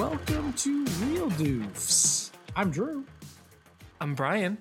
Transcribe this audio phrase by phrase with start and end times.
[0.00, 2.30] welcome to Real Doofs.
[2.56, 3.04] I'm Drew,
[4.00, 4.56] I'm Brian.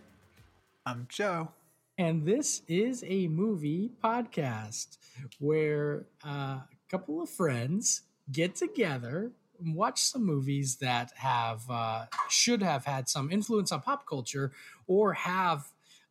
[0.85, 1.53] I'm Joe.
[1.97, 4.97] and this is a movie podcast
[5.39, 9.31] where uh, a couple of friends get together
[9.63, 14.51] and watch some movies that have uh, should have had some influence on pop culture
[14.87, 15.69] or have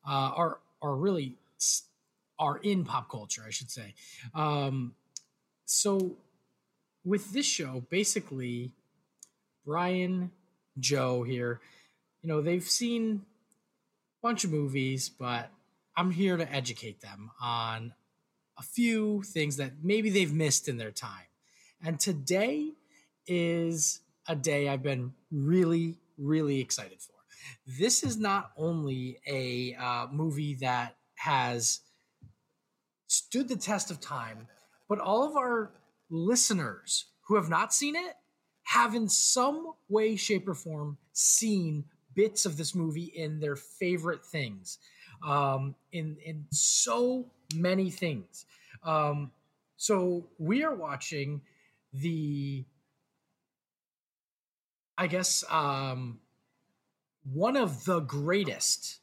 [0.09, 1.35] uh, are are really
[2.39, 3.93] are in pop culture, I should say.
[4.35, 4.95] Um,
[5.67, 6.17] so
[7.05, 8.73] with this show, basically,
[9.69, 10.31] Brian,
[10.81, 11.61] Joe here,
[12.23, 13.21] you know, they've seen
[14.19, 15.51] a bunch of movies, but
[15.95, 17.93] I'm here to educate them on
[18.59, 21.27] a few things that maybe they've missed in their time.
[21.85, 22.73] And today
[23.27, 27.13] is a day I've been really, really excited for.
[27.79, 31.81] This is not only a uh, movie that has
[33.07, 34.49] stood the test of time,
[34.89, 35.73] but all of our
[36.09, 38.15] listeners who have not seen it
[38.69, 44.25] have in some way, shape, or form seen bits of this movie in their favorite
[44.27, 44.79] things,
[45.27, 48.45] um, in in so many things.
[48.83, 49.31] Um,
[49.79, 51.41] so we are watching
[51.95, 52.67] the,
[54.99, 56.21] I guess, um,
[57.33, 58.99] one of the greatest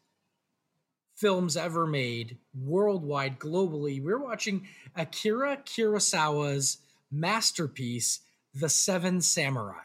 [1.15, 4.03] films ever made worldwide, globally.
[4.03, 6.77] We're watching Akira Kurosawa's
[7.09, 8.19] masterpiece,
[8.55, 9.83] The Seven Samurai.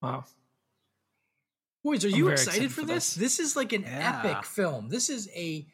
[0.00, 0.24] Wow.
[1.82, 3.14] Boys, are I'm you excited, excited for this?
[3.14, 3.36] this.
[3.36, 4.22] This is like an Yeah.
[4.24, 4.88] epic film.
[4.88, 5.66] This is a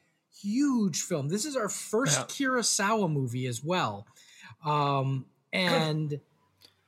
[0.42, 1.28] huge film.
[1.28, 2.24] This is our first Yeah.
[2.48, 4.06] Kurosawa movie as well.
[4.64, 6.20] Um, and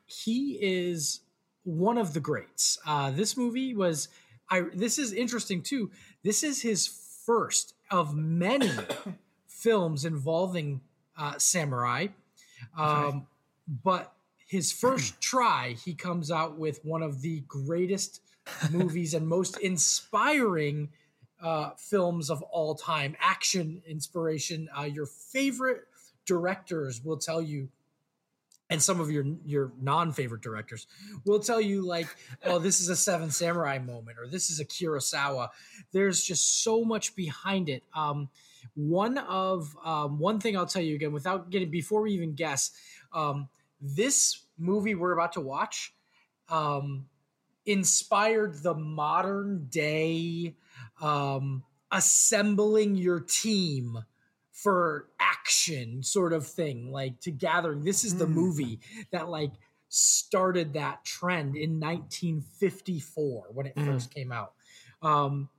[0.06, 1.20] he is
[1.64, 2.78] one of the greats.
[2.86, 4.08] Uh, this movie was
[4.50, 5.90] I this is interesting too.
[6.22, 8.70] This is his first of many
[9.46, 10.82] films involving
[11.16, 12.08] uh, samurai.
[12.76, 13.26] Um,
[13.66, 14.13] but
[14.54, 18.20] his first try, he comes out with one of the greatest
[18.70, 20.90] movies and most inspiring
[21.42, 23.16] uh, films of all time.
[23.20, 24.68] Action inspiration.
[24.78, 25.82] Uh, your favorite
[26.24, 27.68] directors will tell you,
[28.70, 30.86] and some of your your non favorite directors
[31.26, 32.06] will tell you like,
[32.44, 35.48] oh, this is a Seven Samurai moment, or this is a Kurosawa.
[35.92, 37.82] There's just so much behind it.
[37.92, 38.28] Um,
[38.76, 42.70] one of um, one thing I'll tell you again, without getting before we even guess,
[43.12, 43.48] um,
[43.80, 45.94] this movie we're about to watch
[46.48, 47.08] um,
[47.66, 50.56] inspired the modern day
[51.00, 53.98] um, assembling your team
[54.52, 57.84] for action sort of thing, like to gathering.
[57.84, 58.34] This is the Hmm.
[58.34, 58.80] movie
[59.10, 59.52] that like
[59.88, 63.84] started that trend in 1954 when it Mhm.
[63.84, 64.54] first came out.
[65.02, 65.50] Um,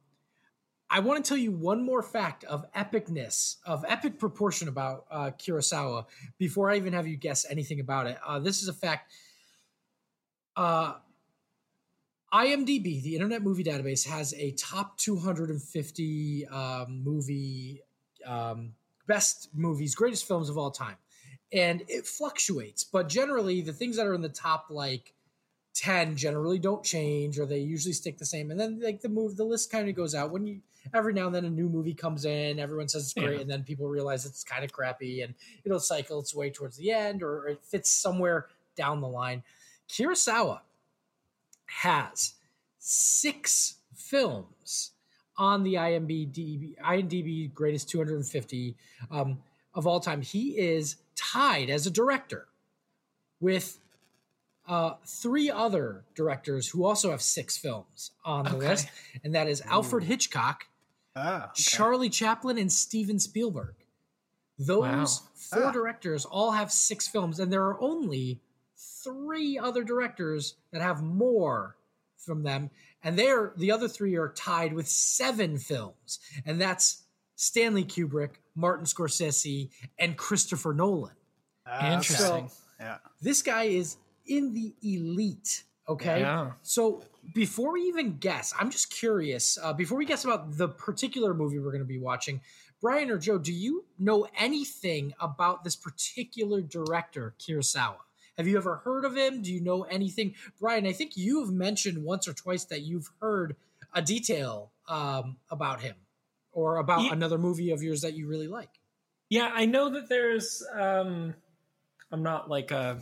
[0.89, 5.31] I want to tell you one more fact of epicness, of epic proportion about uh,
[5.31, 6.05] Kurosawa
[6.37, 8.17] before I even have you guess anything about it.
[8.25, 9.11] Uh, this is a fact.
[10.55, 10.93] Uh,
[12.33, 17.81] IMDb, the Internet Movie Database, has a top 250 um, movie
[18.25, 18.73] um,
[19.07, 20.97] best movies, greatest films of all time,
[21.51, 22.83] and it fluctuates.
[22.83, 25.13] But generally, the things that are in the top like
[25.75, 28.51] 10 generally don't change, or they usually stick the same.
[28.51, 30.61] And then like the move, the list kind of goes out when you
[30.93, 33.41] every now and then a new movie comes in, everyone says it's great, Yeah.
[33.41, 36.91] and then people realize it's kind of crappy, and it'll cycle its way towards the
[36.91, 39.43] end, or it fits somewhere down the line.
[39.89, 40.61] Kurosawa
[41.65, 42.33] has
[42.79, 44.91] six films
[45.37, 48.75] on the IMDb IMDb greatest 250
[49.11, 49.37] um,
[49.73, 50.21] of all time.
[50.21, 52.47] He is tied as a director
[53.39, 53.79] with
[54.67, 58.67] uh, three other directors who also have six films on the Okay.
[58.69, 58.87] list,
[59.23, 60.03] and that is Alfred.
[60.05, 60.65] Hitchcock,
[61.15, 61.61] Ah, okay.
[61.61, 63.75] Charlie Chaplin, and Steven Spielberg.
[64.57, 65.05] Those Wow.
[65.35, 65.71] four Ah.
[65.71, 68.41] directors all have six films, and there are only
[68.77, 71.77] three other directors that have more
[72.17, 72.69] from them,
[73.03, 77.03] and they're the other three are tied with seven films, and that's
[77.35, 79.69] Stanley Kubrick, Martin Scorsese,
[79.99, 81.15] and Christopher Nolan.
[81.65, 81.93] Ah, okay.
[81.95, 82.51] Interesting.
[82.79, 82.97] Yeah.
[83.21, 85.63] This guy is in the elite.
[85.87, 86.21] Okay.
[86.21, 86.53] Yeah.
[86.63, 89.57] So before we even guess, I'm just curious.
[89.61, 92.41] Uh, before we guess about the particular movie we're going to be watching,
[92.81, 97.97] Brian or Joe, do you know anything about this particular director, Kurosawa?
[98.37, 99.41] Have you ever heard of him?
[99.41, 100.35] Do you know anything?
[100.59, 103.55] Brian, I think you've mentioned once or twice that you've heard
[103.93, 105.95] a detail um, about him
[106.51, 108.69] or about another movie of yours that you really like.
[109.29, 111.33] Yeah, I know that there's um
[112.11, 112.99] I'm not like a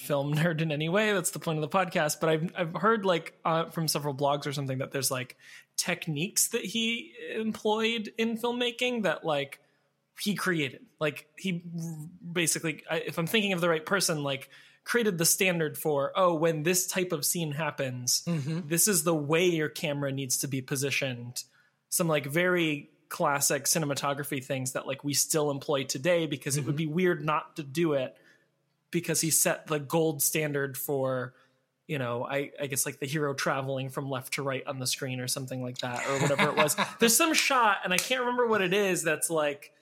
[0.00, 1.12] film nerd in any way.
[1.12, 4.46] That's the point of the podcast, but I've I've heard like uh, from several blogs
[4.46, 5.36] or something that there's like
[5.76, 9.60] techniques that he employed in filmmaking that like
[10.20, 10.84] he created.
[10.98, 11.62] Like he
[12.32, 14.50] basically if I'm thinking of the right person like
[14.84, 18.68] created the standard for oh when this type of scene happens Mhm.
[18.68, 21.44] this is the way your camera needs to be positioned
[21.90, 26.76] some like very classic cinematography things that like we still employ today because it would
[26.76, 28.16] be weird not to do it
[28.90, 31.34] because he set the gold standard for
[31.86, 34.86] you know I, I guess like the hero traveling from left to right on the
[34.86, 38.20] screen or something like that or whatever it was there's some shot and i can't
[38.20, 39.72] remember what it is that's like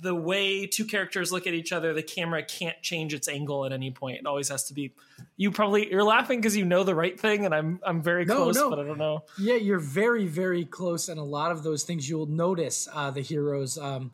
[0.00, 3.72] the way two characters look at each other the camera can't change its angle at
[3.72, 4.92] any point it always has to be
[5.36, 8.36] you probably you're laughing because you know the right thing and i'm i'm very No,
[8.36, 8.70] close no.
[8.70, 12.08] but i don't know Yeah, you're very, very close, and a lot of those things
[12.08, 13.76] you'll notice uh, the heroes.
[13.78, 14.12] Um,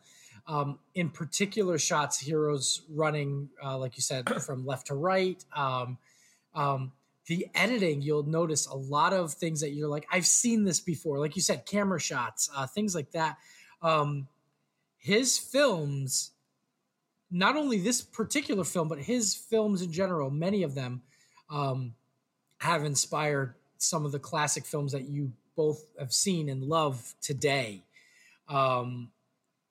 [0.49, 5.45] um, in particular shots, heroes running, uh, like you said, from left to right.
[5.55, 5.99] Um,
[6.55, 6.93] um,
[7.27, 11.19] the editing, you'll notice a lot of things that you're like, I've seen this before.
[11.19, 13.37] Like you said, camera shots, uh, things like that.
[13.83, 14.27] Um,
[14.97, 16.31] his films,
[17.31, 21.03] not only this particular film, but his films in general, many of them
[21.51, 21.95] um,
[22.59, 27.83] have inspired some of the classic films that you both have seen and love today.
[28.49, 29.11] Um,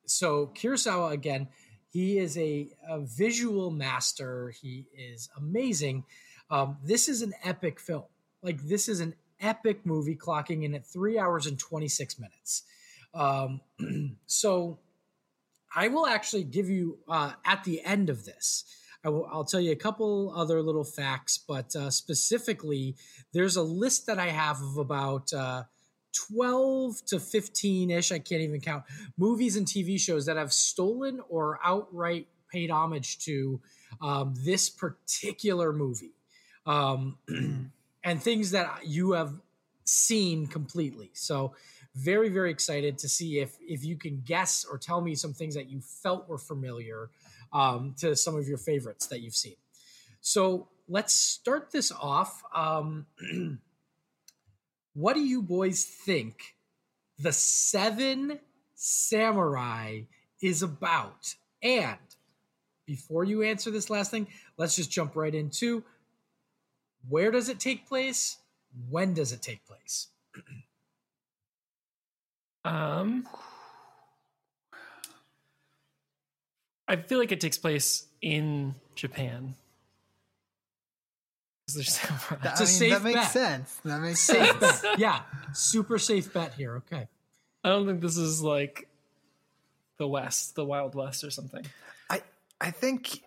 [0.07, 1.47] so Kurosawa again,
[1.89, 4.53] he is a, a visual master.
[4.61, 6.05] He is amazing.
[6.49, 8.03] Um, this is an epic film.
[8.41, 12.63] Like this is an epic movie, clocking in at three hours and twenty six minutes.
[13.13, 13.61] Um,
[14.25, 14.79] so
[15.75, 18.63] I will actually give you uh, at the end of this.
[19.03, 22.95] I will, I'll tell you a couple other little facts, but uh, specifically,
[23.31, 25.63] there's a list that I have of about uh,
[26.29, 28.83] 12 to 15 ish, I can't even count,
[29.17, 33.61] movies and TV shows that have stolen or outright paid homage to
[34.01, 36.13] um, this particular movie.
[36.65, 37.17] Um,
[38.03, 39.33] and things that you have
[39.83, 41.11] seen completely.
[41.13, 41.53] So,
[41.95, 45.55] very, very excited to see if if you can guess or tell me some things
[45.55, 47.09] that you felt were familiar
[47.51, 49.55] um, to some of your favorites that you've seen.
[50.21, 52.43] So let's start this off.
[52.53, 53.05] Um,
[54.97, 56.55] what do you boys think
[57.19, 58.39] the Seven
[58.73, 60.01] Samurai
[60.41, 61.35] is about?
[61.61, 61.99] And
[62.87, 64.25] before you answer this last thing,
[64.57, 65.83] let's just jump right into
[67.07, 68.37] where does it take place?
[68.89, 70.07] When does it take place?
[72.65, 73.25] Um,
[76.85, 79.55] I feel like it takes place in Japan.
[81.67, 82.37] 'Cause there's samurai.
[82.43, 83.31] That, It's a I mean, safe that makes bet.
[83.31, 83.73] sense.
[83.85, 84.81] That makes Safe sense.
[84.81, 84.99] bet.
[84.99, 85.21] Yeah,
[85.53, 86.77] super safe bet here.
[86.77, 87.07] Okay.
[87.63, 88.87] I don't think this is like
[89.97, 91.65] the West, the Wild West, or something.
[92.09, 92.21] I
[92.61, 93.23] I think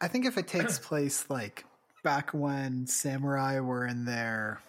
[0.00, 1.64] I think if it takes place like
[2.04, 4.60] back when samurai were in their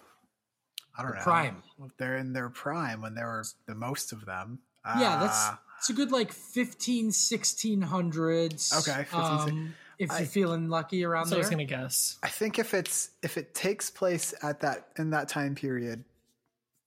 [0.96, 1.62] I don't The know prime.
[1.98, 4.60] They're in their prime when there were the most of them.
[4.98, 8.72] Yeah, that's Uh, it's a good like 15, 1600s.
[8.88, 9.20] Okay, 15,
[9.50, 11.40] Um, if you're feeling lucky around So I there.
[11.40, 12.18] was gonna guess.
[12.22, 16.04] I think if it's if it takes place at that in that time period,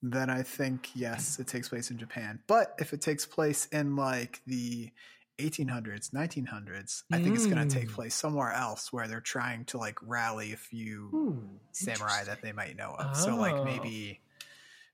[0.01, 2.41] then I think yes, it takes place in Japan.
[2.47, 4.91] But if it takes place in like the
[5.39, 7.95] 1800s, 1900s, I think it's going to take Mm.
[7.95, 12.53] place somewhere else where they're trying to like rally a few Ooh, samurai that they
[12.53, 13.15] might know of.
[13.15, 13.63] So like Oh.
[13.63, 14.21] maybe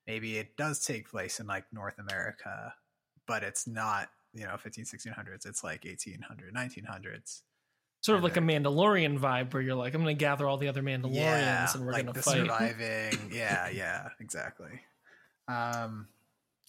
[0.08, 2.76] maybe it does take place in like North America,
[3.28, 7.44] but it's not, you know, 15 1600s, it's like 1800 1900s.
[8.02, 10.82] Sort of like a Mandalorian vibe, where you're like, I'm gonna gather all the other
[10.82, 12.38] Mandalorians and we're like gonna the fight.
[12.38, 13.32] surviving.
[13.32, 14.82] yeah, yeah, exactly.
[15.48, 16.08] Um,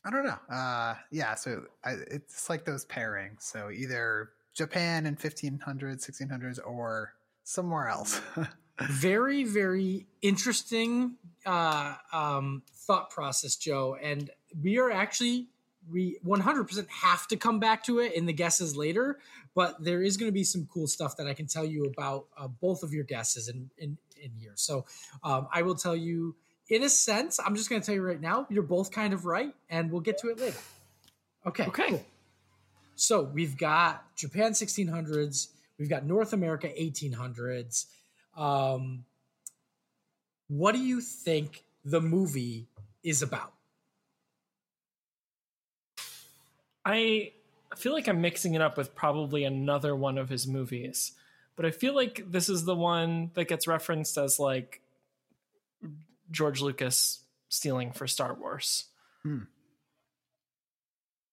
[0.04, 0.38] I don't know.
[0.54, 3.42] Uh, yeah, so I, it's like those pairings.
[3.42, 5.60] So either Japan in 1500s,
[6.10, 8.20] 1600s, or somewhere else.
[8.88, 14.30] very very interesting uh, um, thought process joe and
[14.62, 15.48] we are actually
[15.88, 19.18] we 100% have to come back to it in the guesses later
[19.54, 22.26] but there is going to be some cool stuff that i can tell you about
[22.36, 24.84] uh, both of your guesses in, in, in here so
[25.24, 26.34] um, i will tell you
[26.68, 29.24] in a sense i'm just going to tell you right now you're both kind of
[29.24, 30.58] right and we'll get to it later
[31.46, 31.88] okay Okay.
[31.88, 32.04] cool.
[32.94, 37.86] so we've got japan 1600s we've got north america 1800s
[38.36, 39.04] um,
[40.48, 42.68] what do you think the movie
[43.02, 43.52] is about?
[46.84, 47.32] I
[47.76, 51.12] feel like I'm mixing it up with probably another one of his movies,
[51.56, 54.80] but I feel like this is the one that gets referenced as like
[56.30, 58.86] George Lucas stealing for Star Wars.
[59.22, 59.40] Hmm.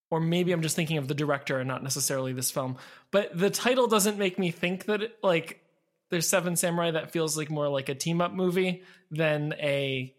[0.10, 2.78] Or maybe I'm just thinking of the director and not necessarily this film.
[3.12, 5.62] But the title doesn't make me think that it, like
[6.10, 10.14] there's Seven Samurai that feels like more like a team up movie than a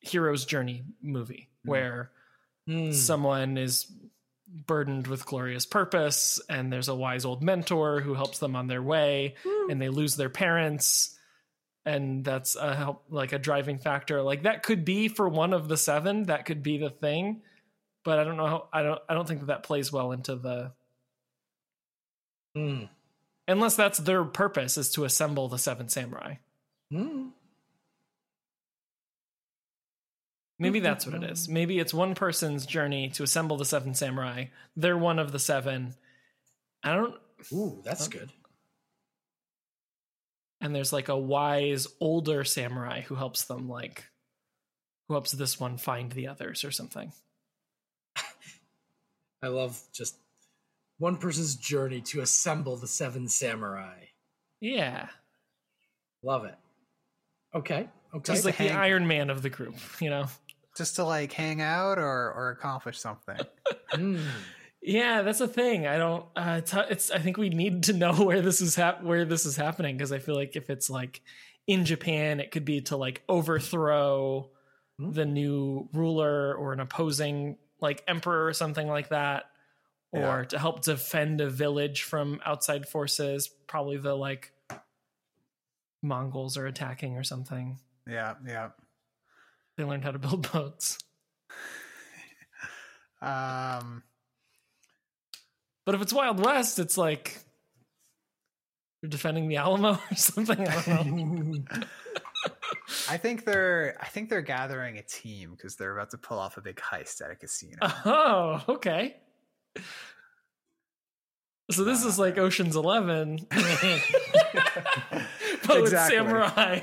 [0.00, 1.68] hero's journey movie Hmm.
[1.70, 2.10] where
[2.66, 2.92] Hmm.
[2.92, 3.90] someone is
[4.66, 8.82] burdened with glorious purpose and there's a wise old mentor who helps them on their
[8.82, 9.34] way
[9.68, 11.14] and they lose their parents
[11.84, 14.22] and that's a help like a driving factor.
[14.22, 16.24] Like that could be for one of the seven.
[16.24, 17.40] That could be the thing,
[18.04, 18.46] but I don't know.
[18.46, 19.00] How, I don't.
[19.08, 20.72] I don't think that that plays well into the
[22.54, 22.84] Hmm.
[23.46, 26.34] unless that's their purpose is to assemble the seven samurai.
[26.90, 27.28] Hmm.
[30.58, 31.44] Maybe that's what it is.
[31.44, 31.54] Mm-hmm.
[31.54, 34.46] Maybe it's one person's journey to assemble the seven samurai.
[34.76, 35.94] They're one of the seven.
[36.82, 37.14] I don't.
[37.52, 38.32] Ooh, that's good.
[40.60, 44.04] And there's like a wise older samurai who helps them, like,
[45.06, 47.12] who helps this one find the others or something.
[49.42, 50.16] I love just
[50.98, 53.94] one person's journey to assemble the seven samurai.
[54.60, 55.06] Yeah,
[56.22, 56.54] Love it.
[57.54, 57.88] Okay.
[58.14, 58.32] Okay.
[58.32, 60.26] he's like the Iron Man of the group, you know.
[60.78, 63.38] Just to like hang out or or accomplish something.
[63.90, 64.18] Hmm.
[64.82, 65.86] Yeah, that's a thing.
[65.86, 66.24] I don't.
[66.36, 67.10] Uh, it's, it's.
[67.10, 70.12] I think we need to know where this is hap- where this is happening because
[70.12, 71.20] I feel like if it's like
[71.66, 74.50] in Japan, it could be to like overthrow
[75.00, 75.12] Hmm.
[75.12, 79.44] the new ruler or an opposing like emperor or something like that,
[80.12, 80.44] or Yeah.
[80.50, 83.48] to help defend a village from outside forces.
[83.66, 84.52] Probably the like
[86.02, 87.78] Mongols are attacking or something.
[88.06, 88.68] Yeah, yeah.
[89.78, 90.98] They learned how to build boats.
[93.20, 94.04] Um,
[95.84, 97.36] But if it's Wild West, it's like
[99.02, 100.68] you're defending the Alamo or something.
[100.68, 101.64] I don't know.
[103.10, 106.58] I think they're I think they're gathering a team because they're about to pull off
[106.58, 107.78] a big heist at a casino.
[107.82, 109.16] Oh, okay.
[111.72, 113.60] So this is like Ocean's Eleven, but
[115.82, 116.82] with samurai.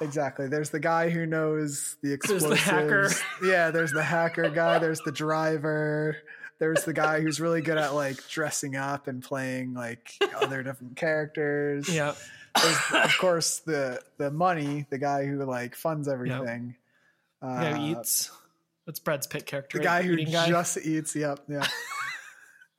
[0.00, 0.48] Exactly.
[0.48, 2.48] There's the guy who knows the explosives.
[2.64, 3.10] There's the hacker.
[3.46, 4.78] Yeah, there's the hacker guy.
[4.78, 6.16] There's the driver.
[6.58, 10.96] There's the guy who's really good at like dressing up and playing like other different
[10.96, 11.88] characters.
[11.88, 12.14] Yeah,
[12.62, 16.76] There's of course the the money, the guy who like funds everything.
[17.40, 18.30] who Uh, eats.
[18.86, 19.78] That's Brad's Pitt character.
[19.78, 20.48] the guy who guy.
[20.48, 21.14] just eats.
[21.16, 21.40] Yep.
[21.48, 21.66] Yeah.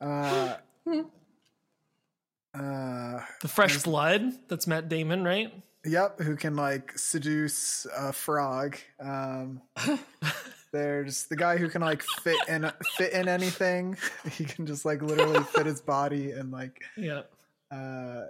[0.00, 0.54] uh,
[2.54, 4.32] uh, the fresh blood.
[4.48, 5.52] That's Matt Damon, right?
[5.84, 8.76] Yep, who can like seduce a frog.
[9.00, 9.62] Um,
[10.72, 13.96] there's the guy who can like fit in fit in anything.
[14.30, 17.22] He can just like literally fit his body in like Yeah.
[17.72, 18.26] uh,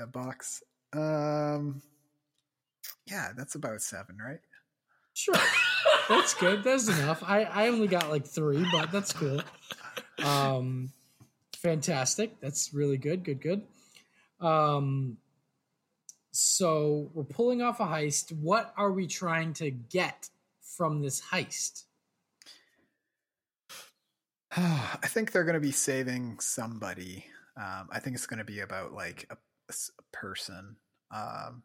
[0.00, 0.62] a box.
[0.92, 1.80] Um,
[3.06, 4.40] yeah, that's about seven, right?
[5.14, 5.34] Sure.
[6.08, 6.62] That's good.
[6.62, 7.22] That's enough.
[7.24, 9.40] I, I only got like three, but that's cool.
[10.24, 10.92] Um,
[11.56, 12.40] fantastic.
[12.40, 13.24] That's really good.
[13.24, 13.62] Good, good.
[14.40, 15.16] Um,
[16.32, 18.32] so we're pulling off a heist.
[18.32, 20.28] What are we trying to get
[20.62, 21.84] from this heist?
[24.56, 27.24] I think they're going to be saving somebody.
[27.56, 29.72] Um, I think it's going to be about like a
[30.12, 30.76] person.
[31.14, 31.62] Um,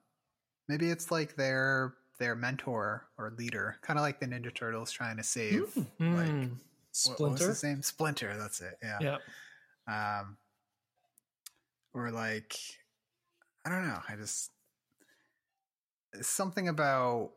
[0.67, 5.17] maybe it's like their their mentor or leader, kind of like the Ninja Turtles trying
[5.17, 5.73] to save.
[5.99, 6.15] Hmm.
[6.15, 7.47] Like, Mm, what- what was Splinter.
[7.49, 7.81] his name?
[7.83, 8.37] Splinter.
[8.37, 8.77] That's it.
[8.81, 9.17] Yeah.
[9.87, 10.19] yeah.
[10.21, 10.37] Um,
[11.93, 12.55] or like,
[13.65, 13.99] I don't know.
[14.07, 14.51] I just
[16.21, 17.31] something about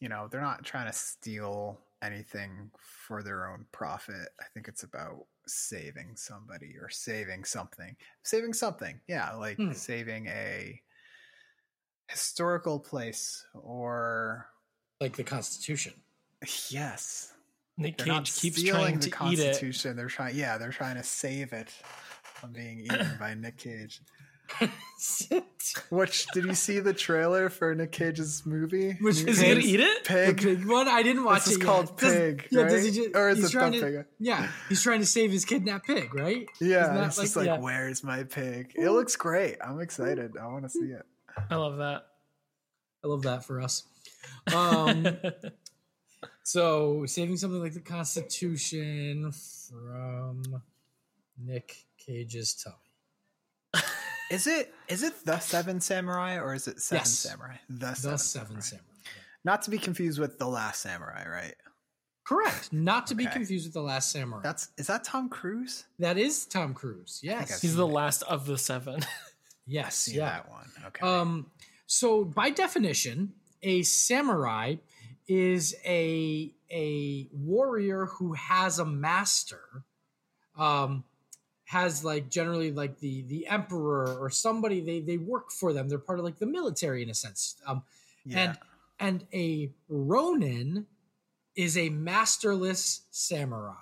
[0.00, 4.28] you know they're not trying to steal anything for their own profit.
[4.40, 7.96] I think it's about saving somebody or saving something.
[8.22, 9.00] Saving something.
[9.08, 9.72] Yeah, like Hmm.
[9.72, 10.80] saving a
[12.08, 14.48] historical place or
[15.00, 15.94] Like the Constitution.
[16.68, 17.32] yes.
[17.78, 19.44] Nick They're Cage keeps stealing trying the to eat it.
[19.46, 19.96] Constitution.
[19.96, 21.70] They're trying yeah, they're trying to save it
[22.22, 24.00] from being eaten by Nick Cage.
[25.90, 28.92] Which did you see the trailer for Nick Cage's movie?
[29.00, 30.04] Which Is he gonna eat it?
[30.04, 30.66] the Pig.
[30.66, 30.88] one?
[30.88, 31.66] I didn't watch This is it yet.
[31.66, 34.04] called Does- Pig, yeah, does he just, Or is he's it trying to, Pig?
[34.18, 36.46] Yeah, he's trying to save his kidnapped pig, right?
[36.60, 37.62] Yeah, it's just like- like, yeah.
[37.62, 38.72] where's my pig?
[38.74, 39.56] It looks great.
[39.62, 40.36] I'm excited.
[40.40, 41.02] I want to see it.
[41.50, 42.06] I love that.
[43.04, 43.84] I love that for us.
[44.54, 45.06] Um,
[46.42, 50.62] so saving something like the Constitution from
[51.38, 52.76] Nick Cage's tummy.
[54.30, 57.10] Is it is it the Seven Samurai or is it Seven Yes.
[57.10, 57.56] Samurai?
[57.68, 58.60] The, The Seven, Seven Samurai.
[58.60, 58.84] Samurai.
[59.44, 61.54] Not to be confused with the Last Samurai, right?
[62.26, 62.72] Correct.
[62.72, 64.40] Not to be confused with the Last Samurai.
[64.42, 65.84] That's is that Tom Cruise?
[66.00, 67.20] that is Tom Cruise.
[67.22, 67.60] Yes.
[67.62, 69.00] He's the last of the seven.
[69.66, 70.08] yes.
[70.12, 70.24] Yeah.
[70.30, 70.70] that one.
[70.86, 71.06] Okay.
[71.06, 71.46] Um,
[71.86, 74.76] so by definition, a samurai
[75.28, 79.60] is a a warrior who has a master.
[80.58, 81.04] Um,
[81.66, 85.88] has like generally like the the emperor or somebody they they work for them.
[85.88, 87.56] They're part of like the military in a sense.
[87.66, 87.82] Um,
[88.24, 88.38] yeah.
[88.38, 88.58] and
[88.98, 90.86] and a ronin
[91.54, 93.74] is a masterless samurai.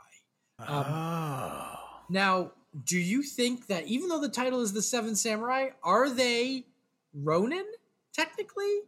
[0.60, 1.78] um, oh.
[2.08, 2.52] Now,
[2.84, 6.66] do you think that even though the title is the Seven Samurai, are they
[7.14, 7.64] Ronin?
[8.12, 8.80] technically?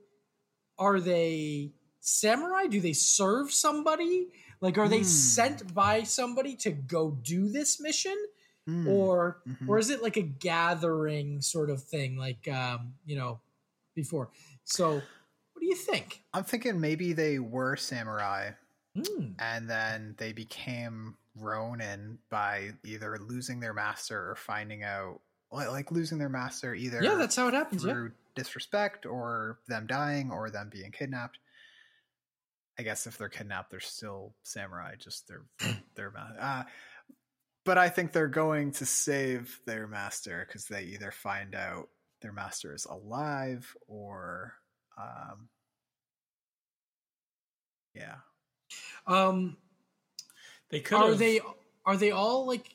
[0.78, 2.66] Are they samurai?
[2.66, 4.28] Do they serve somebody?
[4.60, 5.04] Like, are they Hmm.
[5.04, 8.16] sent by somebody to go do this mission?
[8.66, 8.88] Hmm.
[8.88, 9.68] Or Mhm.
[9.68, 13.40] or is it like a gathering sort of thing, like um, you know,
[13.94, 14.30] before?
[14.64, 16.22] So what do you think?
[16.34, 18.52] I'm thinking maybe they were samurai
[18.96, 19.32] Hmm.
[19.38, 25.20] and then they became Ronin by either losing their master or finding out,
[25.52, 27.84] like, losing their master either Yeah, that's how it happens.
[27.84, 27.92] Yeah.
[27.92, 31.38] through disrespect or them dying or them being kidnapped.
[32.78, 35.42] I guess if they're kidnapped, they're still samurai, just their
[35.94, 36.64] their ma- uh,
[37.66, 41.90] But I think they're going to save their master because they either find out
[42.22, 44.54] their master is alive or,
[44.96, 45.50] um,
[47.94, 48.16] yeah.
[49.06, 49.58] Um,
[50.70, 51.40] They could are they
[51.84, 52.72] are they all like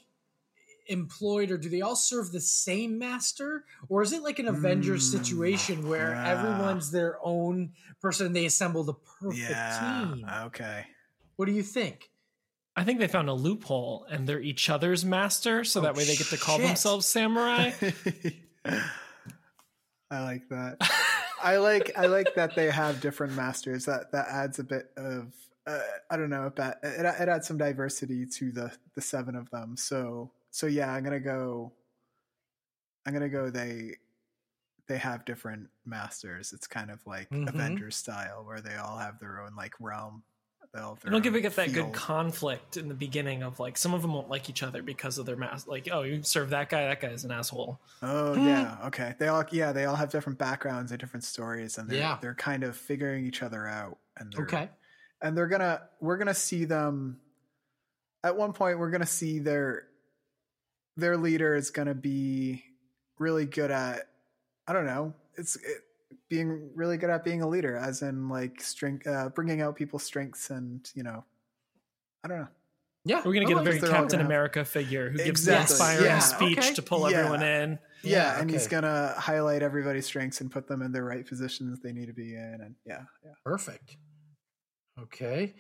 [0.88, 5.10] employed or do they all serve the same master or is it like an avengers
[5.10, 6.28] Hmm, situation where yeah.
[6.30, 10.14] everyone's their own person and they assemble the perfect yeah.
[10.16, 10.86] team Okay.
[11.38, 12.10] what do you think
[12.76, 16.06] I think they found a loophole and they're each other's master, so Oh, that way
[16.06, 16.68] they get to call shit.
[16.68, 17.72] themselves samurai.
[20.10, 20.78] I like that.
[21.44, 23.86] I like I like that they have different masters.
[23.86, 25.34] That that adds a bit of
[25.68, 26.48] uh, I don't know.
[26.48, 29.76] It, it it adds some diversity to the the seven of them.
[29.78, 31.72] So so yeah, I'm gonna go.
[33.06, 33.50] I'm gonna go.
[33.50, 33.96] They
[34.88, 36.54] they have different masters.
[36.54, 37.48] It's kind of like Mhm.
[37.50, 40.24] Avengers style, where they all have their own like realm.
[40.74, 43.60] They all have their don't give it get that good conflict in the beginning of
[43.60, 45.68] like some of them won't like each other because of their mass.
[45.68, 47.80] Like, oh, you serve that guy, that guy's an asshole.
[48.02, 48.48] Oh Hmm.
[48.48, 49.16] yeah, okay.
[49.20, 52.18] They all yeah, they all have different backgrounds and different stories, and they're Yeah.
[52.22, 53.98] they're kind of figuring each other out.
[54.18, 54.70] And they're, okay
[55.22, 57.20] and they're gonna we're gonna see them
[58.24, 58.80] at one point.
[58.80, 59.88] We're gonna see their
[60.98, 62.64] their leader is gonna be
[63.20, 64.08] really good at
[64.68, 65.14] I don't know.
[65.36, 65.84] It's it,
[66.32, 70.02] being really good at being a leader, as in like strength, uh, bringing out people's
[70.04, 71.24] strengths, and you know,
[72.24, 72.48] I don't know.
[73.04, 73.82] yeah We're gonna I get a very it.
[73.82, 76.20] they're all Captain gonna have- America figure who gives Exactly, the inspiring yeah.
[76.20, 76.74] speech Okay.
[76.76, 77.18] to pull Yeah.
[77.18, 77.80] everyone in.
[78.04, 81.80] Yeah, Yeah, and he's gonna highlight everybody's strengths and put them in the right positions
[81.82, 83.34] they need to be in, and yeah, yeah.
[83.44, 83.98] perfect
[85.00, 85.54] okay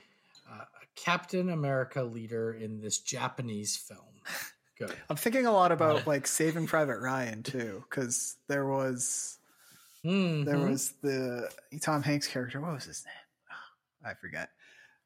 [0.51, 0.63] uh,
[0.95, 4.21] Captain America leader in this Japanese film
[4.77, 9.37] good I'm thinking a lot about like Saving Private Ryan too, because there was
[10.05, 10.45] Mhm.
[10.45, 11.49] there was the
[11.81, 12.59] Tom Hanks character.
[12.59, 14.09] What was his name?
[14.11, 14.49] I forget.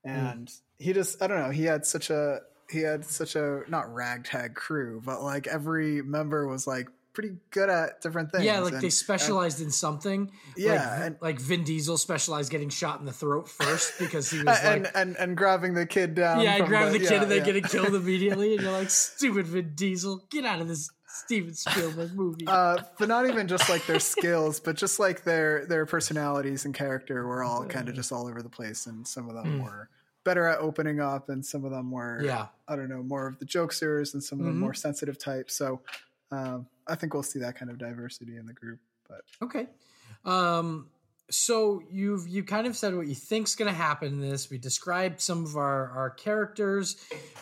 [0.03, 1.49] And he just I don't know.
[1.51, 6.47] He had such a he had such a not ragtag crew, but like every member
[6.47, 8.43] was like pretty good at different things.
[8.43, 12.69] yeah like and- they specialized in something Yeah, like, and- like Vin Diesel specialized getting
[12.69, 16.41] shot in the throat first because he was like and and grabbing the kid down.
[16.41, 17.43] yeah, I from grab the, kid yeah, and then yeah.
[17.45, 20.89] getting killed immediately, and you're like, stupid Vin Diesel, get out of this
[21.23, 22.45] Steven Spielberg movie.
[22.47, 26.73] uh, but not even just like their skills, but just like their their personalities and
[26.73, 29.63] character were all kind of just all over the place, and some of them Mm.
[29.63, 29.89] were
[30.23, 33.39] better at opening up, and some of them were yeah, I don't know more of
[33.39, 34.59] the jokesters, and some of them Mhm.
[34.59, 35.55] more sensitive types.
[35.55, 35.81] So
[36.31, 38.79] um, I think we'll see that kind of diversity in the group.
[39.07, 39.67] But okay.
[40.25, 40.89] Um,
[41.29, 44.49] so you've you kind of said what you think's going to happen in this.
[44.49, 46.97] We described some of our our characters.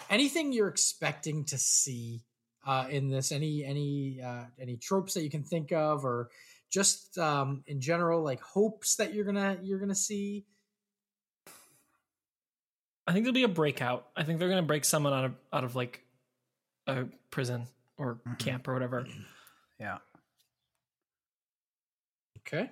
[0.09, 2.21] Anything you're expecting to see
[2.65, 3.31] uh, in this?
[3.31, 6.29] Any any uh, any tropes that you can think of, or
[6.69, 10.45] just um, in general, like hopes that you're gonna you're gonna see?
[13.05, 14.07] I think there'll be a breakout.
[14.15, 16.01] I think they're gonna break someone out of out of like
[16.87, 18.39] a prison or Mhm.
[18.39, 19.05] camp or whatever.
[19.79, 19.97] yeah,
[22.39, 22.69] Okay.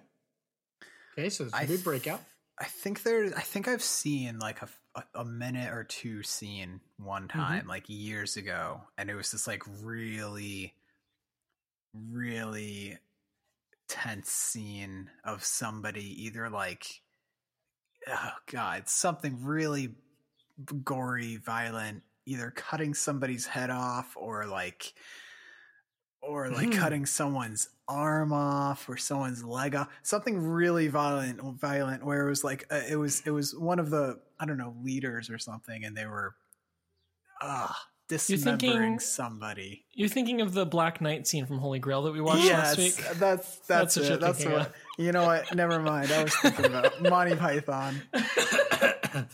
[1.14, 2.22] Okay, so there's I a big breakout.
[2.60, 3.26] I think there.
[3.36, 7.60] I think I've seen like a, a, a minute or two scene one Mm-hmm.
[7.60, 10.76] time, like years ago, and it was this like really,
[11.94, 12.98] really
[13.90, 17.02] tense scene of somebody either like,
[18.08, 19.96] oh god, something really
[20.84, 24.94] gory, violent, either cutting somebody's head off or like
[26.22, 26.72] or like Mhm.
[26.72, 32.44] cutting someone's arm off or someone's leg off something really violent violent where it was
[32.44, 35.86] like uh, it was it was one of the i don't know leaders or something
[35.86, 36.36] and they were
[37.42, 37.70] uh
[38.10, 42.20] dismembering thinking- somebody You're thinking of the Black Knight scene from Holy Grail that we
[42.20, 42.96] watched yes last week.
[43.20, 44.74] that's that's That's what it you're that's thinking what of.
[44.98, 48.02] you know what never mind i was thinking about monty python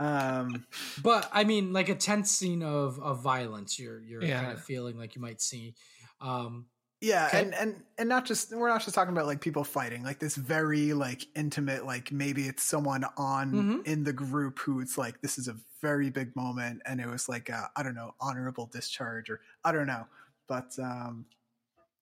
[0.00, 0.64] um
[1.02, 4.40] But I mean, like a tense scene of of violence, you're you're Yeah.
[4.42, 5.74] kind of feeling like you might see.
[6.22, 6.66] Um,
[7.00, 7.40] Yeah, Okay.
[7.40, 10.36] and and and not just we're not just talking about like people fighting, like this
[10.36, 13.86] very like intimate, like maybe it's someone on Mhm.
[13.86, 17.26] in the group who it's like this is a very big moment, and it was
[17.28, 20.06] like I I don't know honorable discharge or I don't know,
[20.46, 21.26] but um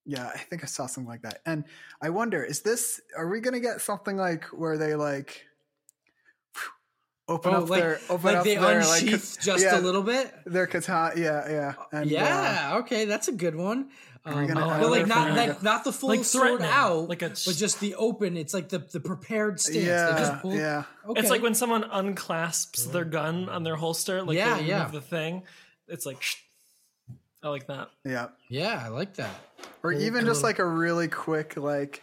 [0.06, 1.42] Yeah, I think I saw something like that.
[1.46, 1.64] And
[2.02, 5.46] I wonder, is this are we gonna get something like where they like
[7.28, 9.80] open Oh, up like, their open like up they their unsheath like just yeah, a
[9.80, 10.34] little bit.
[10.46, 11.74] their katana yeah, yeah.
[11.92, 13.90] And, uh, yeah, okay, that's a good one.
[14.24, 16.60] Are we Um, gonna- I but like not like gonna- not the full Like sword
[16.62, 18.36] out, like a- but just the open.
[18.36, 19.76] It's like the the prepared stance.
[19.76, 20.82] They yeah, just pull, yeah.
[21.08, 21.20] Okay.
[21.20, 24.88] It's like when someone unclasps their gun on their holster, like Yeah, they yeah.
[24.88, 25.44] the thing.
[25.86, 26.22] It's like,
[27.42, 27.88] I like that.
[28.04, 28.28] Yeah.
[28.50, 29.30] yeah, I like that.
[29.82, 32.02] Or Cool, even just like a really quick like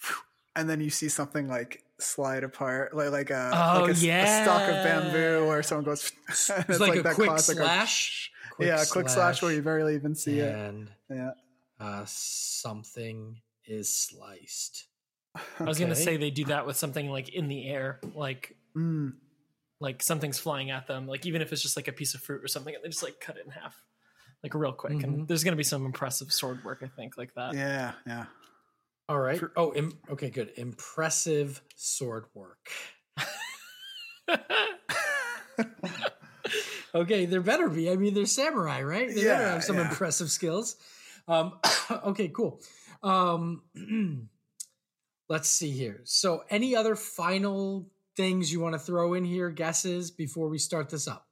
[0.56, 4.02] and then you see something like slide apart like like a Oh, like a, s-
[4.02, 5.36] a stalk of bamboo yeah.
[5.38, 6.12] or someone goes
[6.54, 8.30] and It's like, a that quick classic, like, slash.
[8.58, 10.74] yeah a quick slash where you barely even see it
[11.10, 11.30] yeah
[11.84, 14.86] uh, something is sliced.
[15.58, 19.14] I was gonna say they do that with something like in the air, like Mm,
[19.80, 22.42] like something's flying at them, like even if it's just like a piece of fruit
[22.42, 23.80] or something, they just like cut it in half,
[24.42, 25.02] like real quick.
[25.02, 27.54] And there's gonna be some impressive sword work, I think, like that.
[27.54, 28.26] yeah yeah
[29.08, 29.40] All right.
[29.56, 30.52] Oh, Im- okay, good.
[30.56, 32.68] Impressive sword work.
[36.94, 37.90] okay, there better be.
[37.90, 39.08] I mean, they're samurai, right?
[39.08, 39.88] They better Yeah, have some yeah.
[39.90, 40.76] impressive skills.
[41.28, 41.58] Um,
[42.04, 42.60] okay, cool.
[43.02, 43.62] Um,
[45.28, 46.00] let's see here.
[46.04, 49.50] So, any other final things you want to throw in here?
[49.50, 51.26] Guesses before we start this up?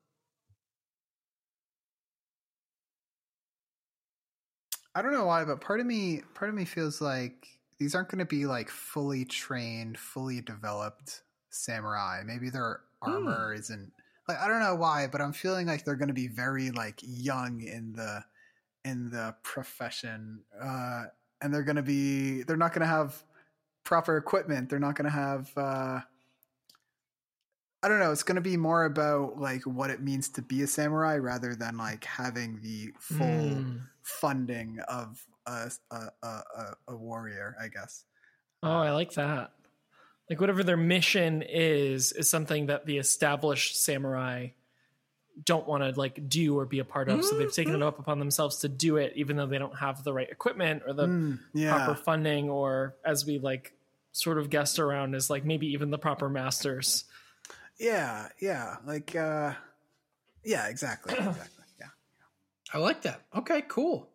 [4.94, 7.46] I don't know why, but part of me, part of me feels like
[7.78, 12.22] these aren't going to be like fully trained, fully developed samurai.
[12.24, 13.90] Maybe their armor isn't
[14.28, 17.00] like I don't know why, but I'm feeling like they're going to be very like
[17.02, 18.22] young in the
[18.85, 21.05] in the profession, uh,
[21.40, 23.23] and they're going to be they're not going to have
[23.85, 24.68] proper equipment.
[24.71, 25.51] They're not going to have.
[25.57, 26.01] Uh,
[27.85, 28.12] I don't know.
[28.12, 31.55] It's going to be more about like what it means to be a samurai rather
[31.57, 33.81] than like having the full Mm.
[34.03, 38.05] funding of a a, a, a, a warrior, I guess.
[38.62, 39.53] Oh, I like that.
[40.31, 44.49] Like whatever their mission is, is something that the established samurai
[45.45, 47.25] don't want to like do or be a part of.
[47.25, 50.05] So they've taken it up upon themselves to do it, even though they don't have
[50.05, 53.73] the right equipment or the Mm, yeah, proper funding, or as we like
[54.12, 57.05] sort of guessed around, is like maybe even the proper masters.
[57.81, 58.77] yeah, yeah.
[58.87, 59.55] Like, uh,
[60.45, 61.64] yeah, exactly, exactly.
[61.81, 61.87] Yeah,
[62.75, 63.23] I like that.
[63.35, 64.09] Okay, cool.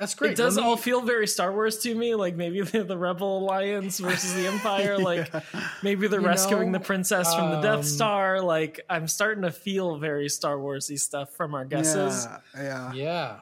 [0.00, 0.32] That's great.
[0.32, 3.38] It does me- all feel very Star Wars to me, like maybe the, the Rebel
[3.38, 5.40] Alliance versus the Empire, like Yeah.
[5.82, 8.40] maybe they're You rescuing know, the princess from the um, Death Star.
[8.40, 12.26] Like I'm starting to feel very Star Warsy stuff from our guesses.
[12.56, 12.92] Yeah, yeah.
[12.94, 13.36] Yeah.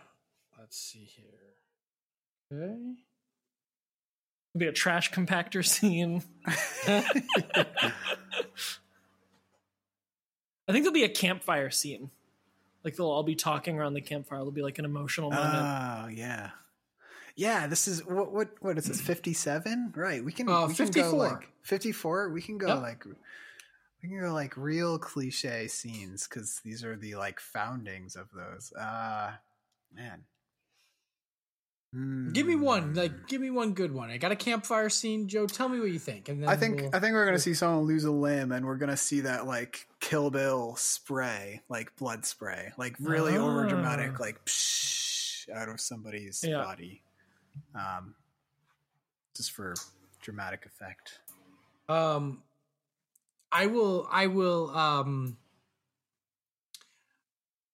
[0.58, 1.24] Let's see here.
[2.52, 2.74] Okay.
[4.54, 6.24] It'll be a trash compactor scene.
[6.86, 7.02] I
[10.72, 12.10] think there'll be a campfire scene.
[12.84, 14.38] Like they'll all be talking around the campfire.
[14.40, 15.54] It'll be like an emotional moment.
[15.54, 16.50] Oh, yeah.
[17.36, 19.00] Yeah, this is what what what is this?
[19.00, 20.24] Fifty seven, right?
[20.24, 21.10] We can Uh, we can 54.
[21.10, 22.30] go like fifty four.
[22.30, 22.82] We can go Yep.
[22.82, 23.04] like
[24.02, 28.72] we can go like real cliche scenes because these are the like foundings of those.
[28.72, 29.32] Uh
[29.92, 30.24] man,
[31.90, 32.90] Give me one.
[32.90, 32.94] Hmm.
[32.94, 34.10] Like, give me one good one.
[34.10, 35.46] I got a campfire scene, Joe.
[35.46, 36.28] Tell me what you think.
[36.28, 38.66] And then I think we'll- I think we're gonna see someone lose a limb, and
[38.66, 44.12] we're gonna see that like Kill Bill spray, like blood spray, like really over dramatic,
[44.16, 44.20] Ah.
[44.22, 46.62] like psh, out of somebody's Yeah.
[46.62, 47.02] body,
[47.74, 48.14] um,
[49.34, 49.74] just for
[50.20, 51.20] dramatic effect.
[51.88, 52.42] um,
[53.50, 54.06] I will.
[54.10, 54.68] I will.
[54.76, 55.38] Um,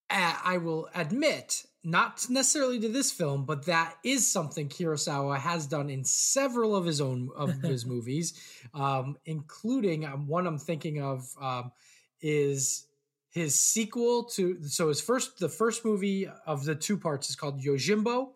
[0.09, 5.91] I will admit, not necessarily to this film, but that is something Kurosawa has done
[5.91, 8.33] in several of his own of his movies,
[8.73, 11.73] um, including um, one I'm thinking of um,
[12.21, 12.87] is
[13.31, 14.63] his sequel to.
[14.65, 18.31] So his first, the first movie of the two parts is called Yojimbo.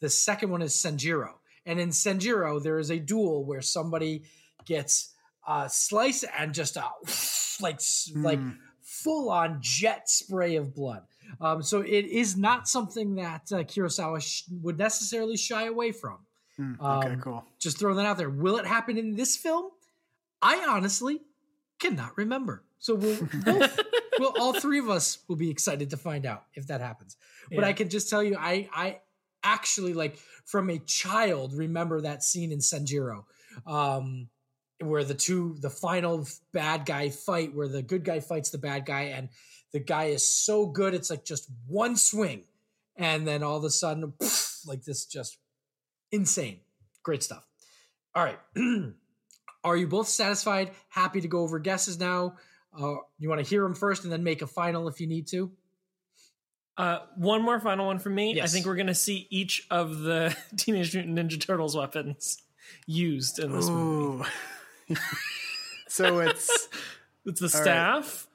[0.00, 1.34] The second one is Sanjuro,
[1.66, 4.22] and in Sanjuro there is a duel where somebody
[4.64, 5.14] gets
[5.46, 6.84] uh, sliced and just a
[7.60, 8.56] like s- like Mm.
[8.80, 11.02] full on jet spray of blood.
[11.40, 16.18] Um, so it is not something that uh, Kurosawa sh- would necessarily shy away from.
[16.58, 17.44] Mm, okay, Um, cool.
[17.58, 18.30] Just throwing that out there.
[18.30, 19.70] Will it happen in this film?
[20.42, 21.20] I honestly
[21.78, 22.64] cannot remember.
[22.78, 23.80] So we'll, both,
[24.18, 27.16] we'll all three of us will be excited to find out if that happens.
[27.48, 27.66] But Yeah.
[27.68, 29.00] I can just tell you, I I
[29.44, 33.24] actually like from a child remember that scene in Sanjuro,
[33.66, 34.28] um,
[34.80, 38.84] where the two the final bad guy fight, where the good guy fights the bad
[38.84, 39.28] guy, and
[39.72, 42.44] the guy is so good, it's like just one swing,
[42.96, 44.12] and then all of a sudden,
[44.66, 45.38] like this, just
[46.10, 46.60] insane,
[47.02, 47.46] great stuff.
[48.14, 48.38] All right.
[49.64, 50.72] Are you both satisfied?
[50.88, 52.36] Happy to go over guesses now?
[52.78, 55.26] Uh, you want to hear them first and then make a final if you need
[55.28, 55.50] to?
[56.76, 58.40] Uh, one more final one from me.
[58.40, 62.38] I think we're going to see each of the Teenage Mutant Ninja Turtles weapons
[62.86, 64.28] used in this movie.
[65.92, 66.68] So it's
[67.26, 67.62] It's the All right.
[67.62, 68.26] staff,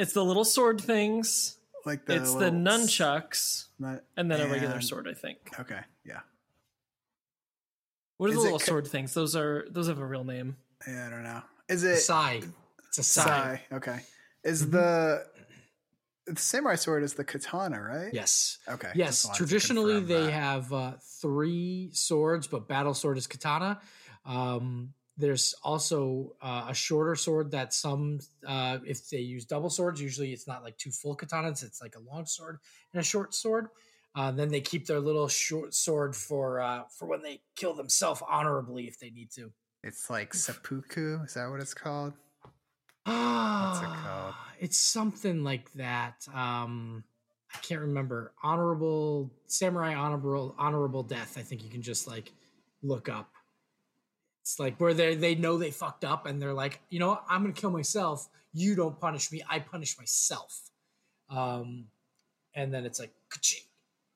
[0.00, 4.40] it's the little sword things, like the it's the little s- nunchucks, nut- and then
[4.40, 5.06] a regular sword.
[5.08, 5.38] I think.
[5.60, 6.20] Okay, yeah,
[8.16, 9.14] What are Is the little co- sword things?
[9.14, 10.56] Those are those have a real name.
[10.86, 11.06] yeah.
[11.06, 11.42] I don't know.
[11.68, 12.42] Is it Sai.
[12.88, 13.24] It's a Sai.
[13.24, 13.62] Sai?
[13.76, 14.00] Okay.
[14.44, 14.70] Is Mhm.
[14.72, 15.26] the
[16.26, 18.12] the samurai sword is the katana, right?
[18.14, 18.58] Yes.
[18.68, 18.92] Okay.
[18.94, 19.08] Yes.
[19.08, 20.32] just wanted to Traditionally, they that.
[20.32, 23.80] have uh, three swords, but battle sword is katana.
[24.24, 30.00] Um, there's also uh, a shorter sword that some, uh, if they use double swords,
[30.00, 31.62] usually it's not like two full katanas.
[31.62, 32.58] It's like a long sword
[32.92, 33.68] and a short sword.
[34.14, 38.22] Uh, then they keep their little short sword for uh, for when they kill themselves
[38.28, 39.52] honorably if they need to.
[39.84, 41.22] It's like seppuku.
[41.22, 42.14] Is that what it's called?
[43.06, 44.34] Ah, it called?
[44.58, 46.26] It's something like that.
[46.34, 47.04] Um,
[47.54, 48.32] I can't remember.
[48.42, 51.36] Honorable samurai honorable honorable death.
[51.38, 52.32] I think you can just like
[52.82, 53.30] look up.
[54.42, 57.24] It's like where they they know they fucked up and they're like, you know, what?
[57.28, 58.28] I'm gonna kill myself.
[58.52, 59.42] You don't punish me.
[59.48, 60.70] I punish myself.
[61.28, 61.86] Um,
[62.54, 63.12] and then it's like.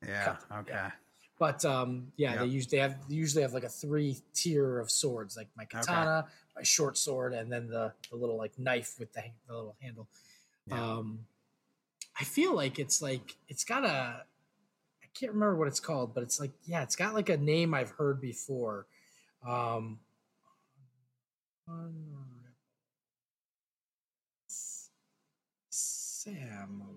[0.06, 0.36] Yeah.
[0.52, 0.72] Okay.
[0.72, 0.90] Yeah.
[1.38, 2.52] But um, yeah, they Yep.
[2.52, 6.62] usually have they usually have like a three tier of swords, like my katana, my
[6.62, 10.08] short sword, and then the the little like knife with the, the little handle.
[10.66, 10.82] Yeah.
[10.82, 11.26] Um,
[12.18, 14.24] I feel like it's like it's got a
[15.02, 17.74] I can't remember what it's called, but it's like yeah, it's got like a name
[17.74, 18.86] I've heard before.
[19.46, 19.98] Um,
[25.68, 26.90] Samurai.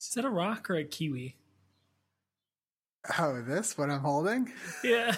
[0.00, 1.36] Is that a rock or a kiwi?
[3.18, 4.52] Oh, this what I'm holding?
[4.82, 5.14] Yeah.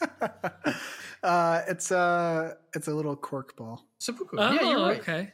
[1.22, 3.86] uh, it's a it's a little cork ball.
[3.98, 4.36] Seppuku.
[4.38, 5.00] Oh, yeah, you're right.
[5.00, 5.32] okay.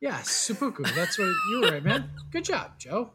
[0.00, 0.84] Yeah, seppuku.
[0.94, 2.10] That's what you were right, man.
[2.30, 3.12] Good job, Joe.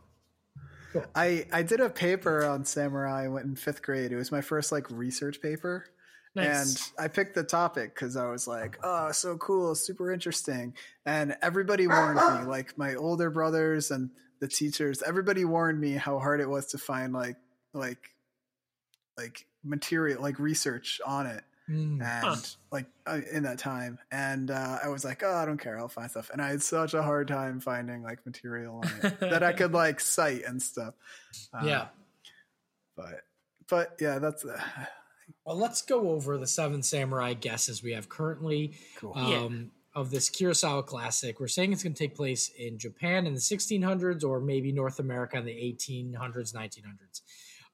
[1.15, 3.26] I I did a paper on samurai.
[3.26, 4.12] I went in fifth grade.
[4.12, 5.86] It was my first like research paper.
[6.34, 6.91] Nice.
[6.98, 10.74] And I picked the topic because I was like, oh, so cool, super interesting.
[11.06, 16.20] And everybody warned me, like my older brothers and the teachers, everybody warned me how
[16.20, 17.36] hard it was to find like
[17.74, 18.12] like
[19.17, 21.44] like material, like research on it.
[21.70, 22.02] Mm.
[22.02, 22.36] And Huh.
[22.72, 25.78] like uh, in that time, and uh, I was like, "Oh, I don't care.
[25.78, 29.20] I'll find stuff." And I had such a hard time finding like material on it
[29.20, 30.96] that I could like cite and stuff.
[31.54, 31.88] Um, yeah.
[32.98, 33.22] but
[33.70, 34.60] but yeah, that's uh,
[35.45, 39.13] Well, let's go over the seven samurai guesses we have currently cool.
[39.15, 39.29] um,
[39.93, 40.01] Yeah.
[40.01, 41.39] of this Kurosawa classic.
[41.39, 44.99] We're saying it's going to take place in Japan in the 1600s or maybe North
[44.99, 47.21] America in the 1800s, 1900s.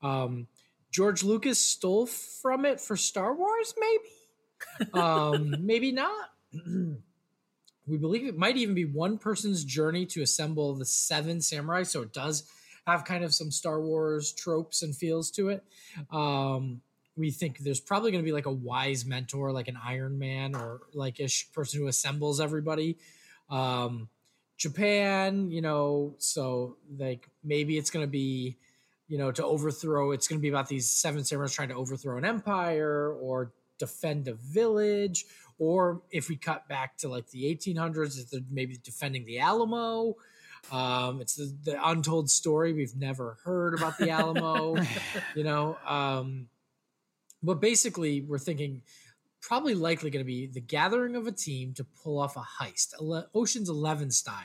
[0.01, 0.47] Um,
[0.91, 6.29] George Lucas stole from it for Star Wars, maybe, um, maybe not.
[7.87, 12.01] we believe it might even be one person's journey to assemble the seven samurai, so
[12.01, 12.49] it does
[12.85, 15.63] have kind of some Star Wars tropes and feels to it.
[16.11, 16.81] Um,
[17.17, 20.55] we think there's probably going to be like a wise mentor, like an Iron Man
[20.55, 22.97] or like a person who assembles everybody.
[23.49, 24.09] Um,
[24.57, 28.57] Japan, you know, so like maybe it's going to be,
[29.07, 30.11] you know, to overthrow.
[30.11, 34.27] It's going to be about these seven samurais trying to overthrow an empire or defend
[34.27, 35.25] a village,
[35.59, 40.15] or if we cut back to like the 1800s, it's maybe defending the Alamo.
[40.71, 44.75] Um, it's the, the untold story we've never heard about the Alamo,
[45.35, 45.77] you know.
[45.85, 46.47] Um,
[47.47, 48.81] but basically, we're thinking
[49.41, 52.93] probably likely going to be the gathering of a team to pull off a heist,
[53.33, 54.43] Ocean's Eleven style.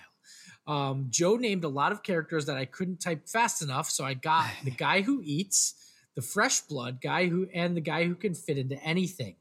[0.69, 4.15] Um, Joe named a lot of characters that I couldn't type fast enough, so I
[4.15, 5.75] got the guy who eats,
[6.15, 9.35] the fresh blood guy who, and the guy who can fit into anything.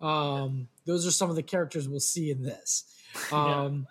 [0.00, 2.84] Um, those are some of the characters we'll see in this.
[3.30, 3.86] Um,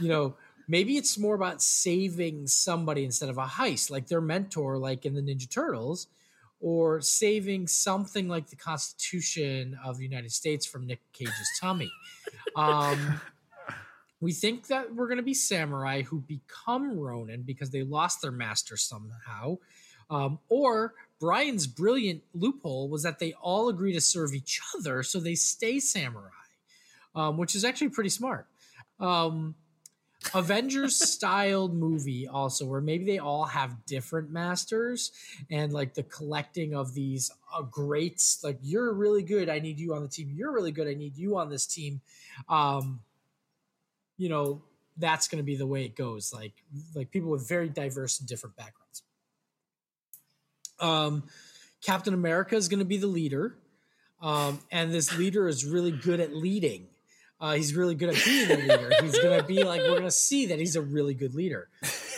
[0.00, 0.34] you know,
[0.66, 5.14] maybe it's more about saving somebody instead of a heist, like their mentor, like in
[5.14, 6.08] the Ninja Turtles,
[6.60, 11.90] or saving something like the Constitution of the United States from Nick Cage's tummy.
[12.54, 13.20] Um,
[14.20, 18.32] we think that we're going to be samurai who become Ronin because they lost their
[18.32, 19.58] master somehow.
[20.08, 25.18] Um, or Brian's brilliant loophole was that they all agree to serve each other, so
[25.18, 26.30] they stay samurai,
[27.14, 28.46] um, which is actually pretty smart.
[29.00, 29.54] Um,
[30.34, 35.12] Avengers styled movie also where maybe they all have different masters
[35.50, 39.94] and like the collecting of these uh, greats like you're really good I need you
[39.94, 40.30] on the team.
[40.34, 42.00] You're really good I need you on this team.
[42.48, 43.00] Um
[44.16, 44.62] you know
[44.96, 46.54] that's going to be the way it goes like
[46.94, 49.02] like people with very diverse and different backgrounds.
[50.80, 51.24] Um
[51.82, 53.56] Captain America is going to be the leader
[54.20, 56.88] um and this leader is really good at leading
[57.40, 58.90] uh, he's really good at being a leader.
[59.00, 61.68] He's to be like, we're to see that he's a really good leader.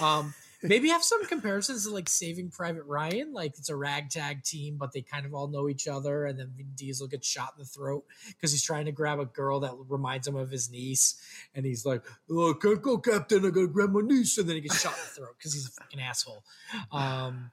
[0.00, 3.32] Um, maybe have some comparisons to like Saving Private Ryan.
[3.32, 6.24] Like it's a ragtag team, but they kind of all know each other.
[6.26, 9.24] And then Vin Diesel gets shot in the throat because he's trying to grab a
[9.24, 11.20] girl that reminds him of his niece.
[11.54, 13.44] And he's like, "Oh, I can't go, Captain.
[13.44, 15.66] I gotta grab my niece." And then he gets shot in the throat because he's
[15.66, 16.44] a fucking asshole.
[16.92, 17.50] Um,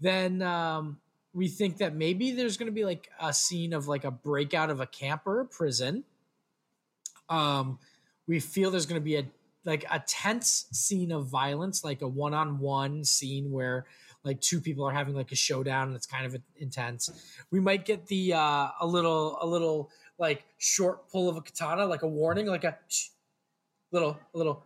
[0.00, 0.98] then um,
[1.32, 4.70] we think that maybe there's going to be like a scene of like a breakout
[4.70, 6.04] of a camper prison.
[7.28, 7.78] Um,
[8.26, 9.24] we feel there's going to be a
[9.64, 13.86] like a tense scene of violence, like a one-on-one scene where
[14.24, 17.10] like two people are having like a showdown and it's kind of intense.
[17.50, 21.86] We might get the uh, a little a little like short pull of a katana,
[21.86, 22.76] like a warning, like a
[23.92, 24.64] little a little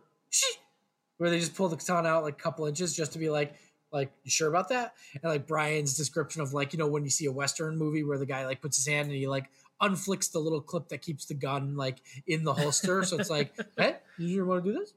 [1.17, 3.53] where they just pull the katana out like a couple inches just to be like
[3.91, 7.09] like you sure about that and like brian's description of like you know when you
[7.09, 9.49] see a western movie where the guy like puts his hand and he like
[9.81, 13.53] unflicks the little clip that keeps the gun like in the holster so it's like
[13.77, 14.93] hey you want to do this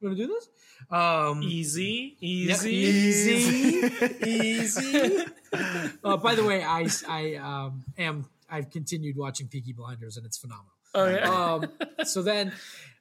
[0.00, 0.48] you want to do this
[0.90, 2.70] um Easy, yeah, easy.
[2.70, 5.18] easy easy
[6.04, 10.38] uh, by the way i i um am i've continued watching peaky blinders and it's
[10.38, 11.30] phenomenal Oh yeah.
[11.30, 11.66] um,
[12.04, 12.52] so then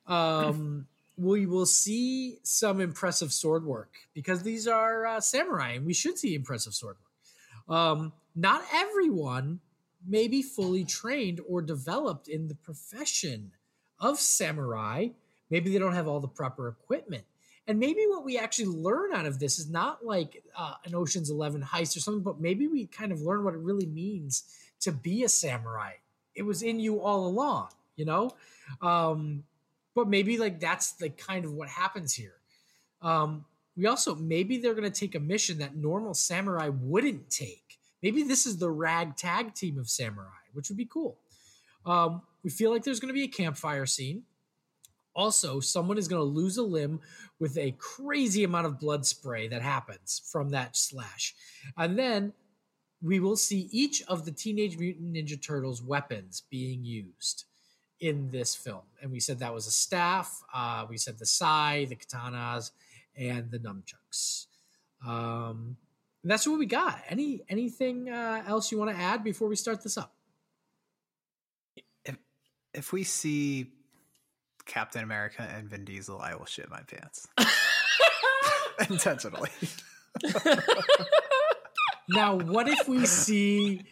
[0.06, 0.86] um,
[1.18, 6.18] we will see some impressive sword work because these are uh, samurai and we should
[6.20, 6.98] see impressive sword
[7.68, 7.76] work.
[7.76, 9.60] Um, not everyone
[10.08, 13.52] may be fully trained or developed in the profession
[14.00, 15.10] of samurai.
[15.50, 17.26] Maybe they don't have all the proper equipment.
[17.68, 21.30] And maybe what we actually learn out of this is not like uh, an Ocean's
[21.30, 24.44] 11 heist or something, but maybe we kind of learn what it really means
[24.82, 25.94] to be a samurai.
[26.34, 28.32] It was in you all along, you know?
[28.82, 29.44] Um,
[29.94, 32.36] but maybe like that's like kind of what happens here.
[33.02, 33.46] Um,
[33.78, 37.69] we also maybe they're going to take a mission that normal samurai wouldn't take.
[38.02, 41.18] Maybe this is the ragtag team of samurai, which would be cool.
[41.86, 44.24] Um, we feel like there's going to be a campfire scene.
[45.16, 47.02] Also, someone is going to lose a limb
[47.40, 51.36] with a crazy amount of blood spray that happens from that slash.
[51.78, 52.34] And then
[53.02, 57.46] we will see each of the Teenage Mutant Ninja Turtles weapons being used
[58.00, 58.84] in this film.
[59.02, 60.42] And we said that was a staff.
[60.54, 62.72] Uh, we said the sai, the katanas,
[63.18, 64.46] and the nunchucks.
[65.06, 65.78] Um,
[66.24, 67.02] that's what we got.
[67.08, 70.14] Any anything uh, else you want to add before we start this up?
[72.06, 72.18] If
[72.74, 73.72] if we see
[74.66, 77.28] Captain America and Vin Diesel, I will shit my pants
[78.90, 79.50] intentionally.
[82.10, 83.84] Now, what if we see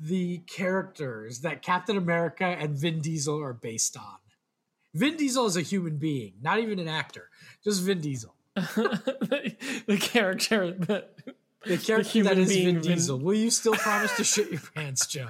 [0.00, 4.16] the characters that Captain America and Vin Diesel are based on?
[4.94, 7.30] Vin Diesel is a human being, not even an actor,
[7.62, 8.34] just Vin Diesel.
[8.56, 11.14] the character that
[11.66, 13.18] The character human that is being Vin Vin- Diesel.
[13.18, 15.28] Will you still promise to shit your pants, Joe?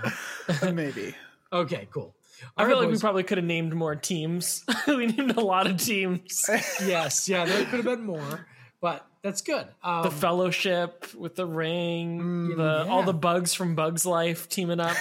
[0.73, 1.15] Maybe.
[1.53, 2.15] Okay, cool.
[2.57, 4.65] I All feel right, like we probably could have named more teams.
[4.87, 6.45] we named a lot of teams.
[6.85, 8.47] yes, yeah, there could have been more,
[8.81, 9.67] but that's good.
[9.83, 14.81] Um, the Fellowship with the ring, Mm, the all the bugs from Bugs Life teaming
[14.81, 14.97] up.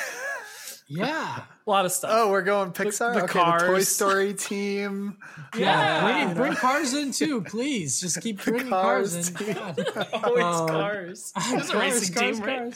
[0.87, 2.11] Yeah, A lot of stuff.
[2.13, 3.13] Oh, we're going Pixar.
[3.15, 5.17] the okay, the Toy Story team.
[5.57, 6.07] yeah.
[6.07, 6.25] Yeah.
[6.25, 7.99] Bring, bring cars in too, please.
[7.99, 9.35] Just keep bringing cars, Cars in.
[9.35, 9.53] team.
[9.55, 10.07] God.
[10.23, 11.33] Always Um, cars.
[11.49, 12.75] There's a Cars, racing cars, team, right?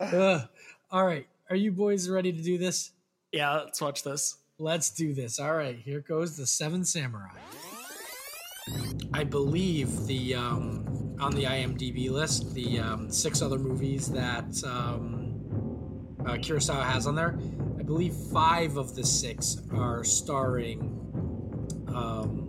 [0.00, 0.14] cars.
[0.14, 0.48] Ugh.
[0.90, 2.92] All right, are you boys ready to do this?
[3.32, 4.36] Yeah, let's watch this.
[4.58, 5.38] Let's do this.
[5.38, 7.28] All right, here goes the Seven Samurai.
[9.12, 15.27] I believe the um, on the IMDb list, the um, six other movies that um,
[16.20, 17.38] uh, Kurosawa has on there.
[17.78, 20.80] I believe five of the six are starring
[21.88, 22.48] um,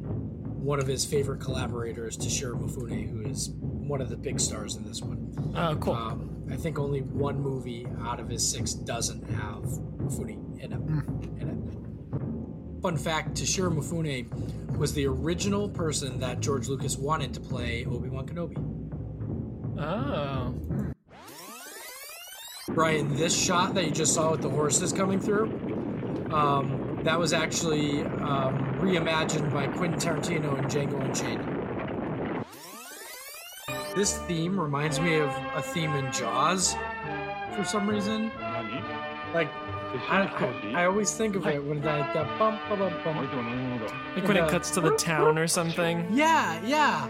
[0.62, 4.84] one of his favorite collaborators, Toshiro Mifune, who is one of the big stars in
[4.86, 5.54] this one.
[5.56, 5.94] Oh, cool.
[5.94, 11.40] Um, I think only one movie out of his six doesn't have Mifune in it.
[11.40, 11.50] In
[12.78, 12.82] it.
[12.82, 18.10] Fun fact: Toshiro Mifune was the original person that George Lucas wanted to play Obi
[18.10, 18.58] Wan Kenobi.
[19.80, 20.89] oh.
[22.74, 25.46] Brian, this shot that you just saw with the horses coming through,
[26.32, 32.46] um, that was actually um, reimagined by Quentin Tarantino in Django Unchained.
[33.96, 36.76] This theme reminds me of a theme in Jaws
[37.56, 38.32] for some reason.
[39.34, 39.50] Like,
[40.08, 40.30] I,
[40.74, 43.32] I, I always think of it when that, that bump, bump, bump.
[44.16, 46.08] Like when it cuts to the town or something.
[46.12, 47.08] Yeah, yeah.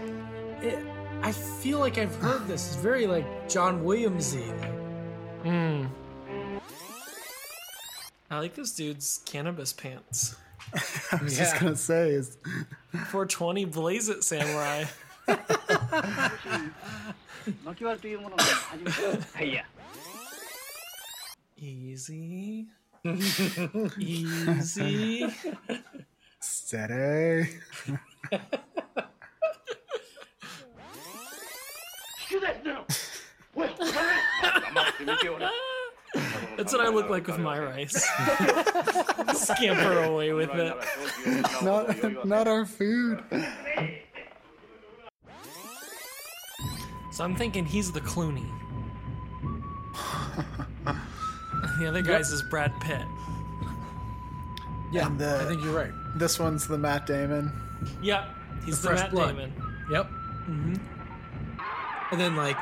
[0.62, 0.78] It,
[1.22, 2.68] I feel like I've heard this.
[2.68, 4.48] It's very like John Williamsy.
[4.60, 4.79] Like,
[5.43, 5.85] Hmm.
[8.29, 10.35] I like this dude's cannabis pants.
[11.11, 11.45] I was Yeah.
[11.45, 12.37] just gonna say is
[13.11, 14.85] 420 Blaze It Samurai.
[17.63, 18.97] 巻割りというものが初めて
[19.37, 19.65] はいや
[21.61, 22.65] Easy.
[23.99, 25.29] Easy.
[26.41, 27.45] steady.
[36.56, 37.92] That's what I look like with my rice.
[39.34, 40.76] Scamper away with it.
[41.62, 43.22] Not, not our food.
[47.12, 48.46] So I'm thinking he's the Clooney.
[51.78, 53.02] the other guy's is Brad Pitt.
[54.92, 55.92] Yeah, And the- I think you're right.
[56.16, 57.52] This one's the Matt Damon.
[58.02, 58.24] Yep,
[58.64, 59.36] he's The the, Fresh Matt Blood.
[59.36, 59.52] Damon.
[59.92, 60.06] Yep.
[60.06, 60.74] Mm-hmm.
[62.12, 62.56] And then like,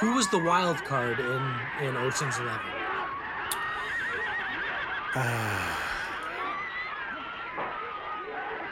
[0.00, 2.60] who was the wild card in in Ocean's Eleven?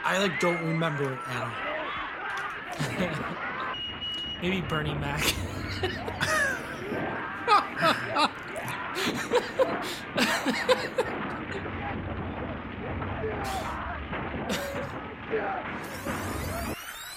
[0.03, 1.51] I like don't remember it at all.
[4.41, 5.33] Maybe Bernie Mac.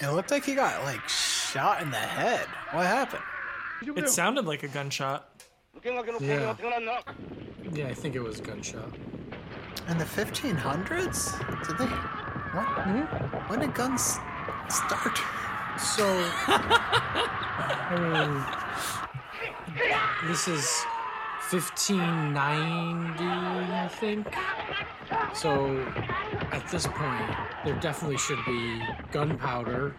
[0.00, 2.46] It looked like he got like shot in the head.
[2.72, 3.22] What happened?
[3.82, 5.42] It sounded like a gunshot.
[6.20, 6.54] Yeah.
[7.72, 8.90] Yeah, I think it was a gunshot.
[9.88, 11.38] In the 1500s?
[11.66, 11.86] Did they?
[11.86, 12.66] What?
[12.66, 13.02] Hmm?
[13.48, 14.18] When did guns
[14.68, 15.18] start?
[15.78, 16.04] So,
[16.50, 18.44] I mean,
[20.28, 20.84] this is
[21.50, 24.26] 1590, I think.
[25.34, 25.78] So,
[26.52, 27.30] at this point,
[27.64, 29.94] there definitely should be gunpowder.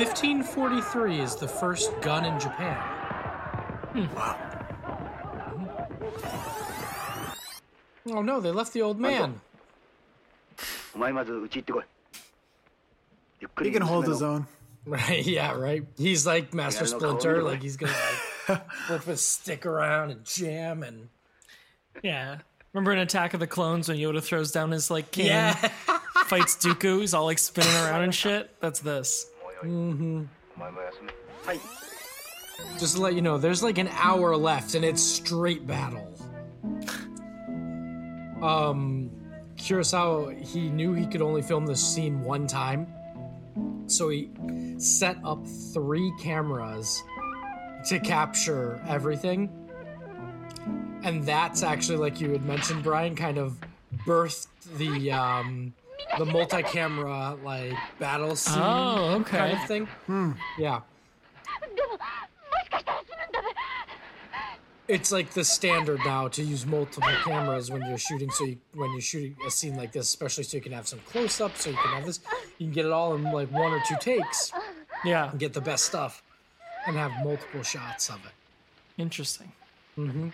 [0.00, 2.74] 1543 is the first gun in Japan.
[3.92, 4.14] Hmm.
[4.14, 4.38] Wow.
[8.06, 9.42] Oh no, they left the old man.
[13.62, 14.46] He can hold his own.
[14.86, 15.84] Right, yeah, right.
[15.98, 17.92] He's like Master Splinter, like he's gonna
[18.48, 21.10] like flip his stick around and jam and
[22.02, 22.38] Yeah.
[22.72, 25.52] Remember in Attack of the Clones when Yoda throws down his like can yeah.
[26.24, 28.58] fights Dooku, he's all like spinning around and shit?
[28.60, 29.29] That's this.
[29.62, 30.24] Mm-hmm.
[31.44, 31.58] Hi.
[32.78, 36.06] Just to let you know, there's like an hour left, and it's straight battle.
[38.42, 39.10] um,
[39.56, 42.86] Kurosawa, he knew he could only film this scene one time,
[43.86, 44.30] so he
[44.78, 47.02] set up three cameras
[47.88, 49.50] to capture everything.
[51.02, 53.58] And that's actually, like you had mentioned, Brian, kind of
[54.06, 55.72] birthed the um,
[56.18, 59.38] the multi-camera like battle scene oh, okay.
[59.38, 59.86] kind of thing.
[60.06, 60.32] Hmm.
[60.58, 60.80] Yeah.
[64.88, 68.28] It's like the standard now to use multiple cameras when you're shooting.
[68.30, 70.98] So you, when you're shooting a scene like this, especially so you can have some
[71.06, 72.18] close-ups, so you can have this,
[72.58, 74.52] you can get it all in like one or two takes.
[75.04, 75.30] Yeah.
[75.38, 76.24] get the best stuff,
[76.86, 78.32] and have multiple shots of it.
[79.00, 79.52] Interesting.
[79.96, 80.30] Mm-hmm.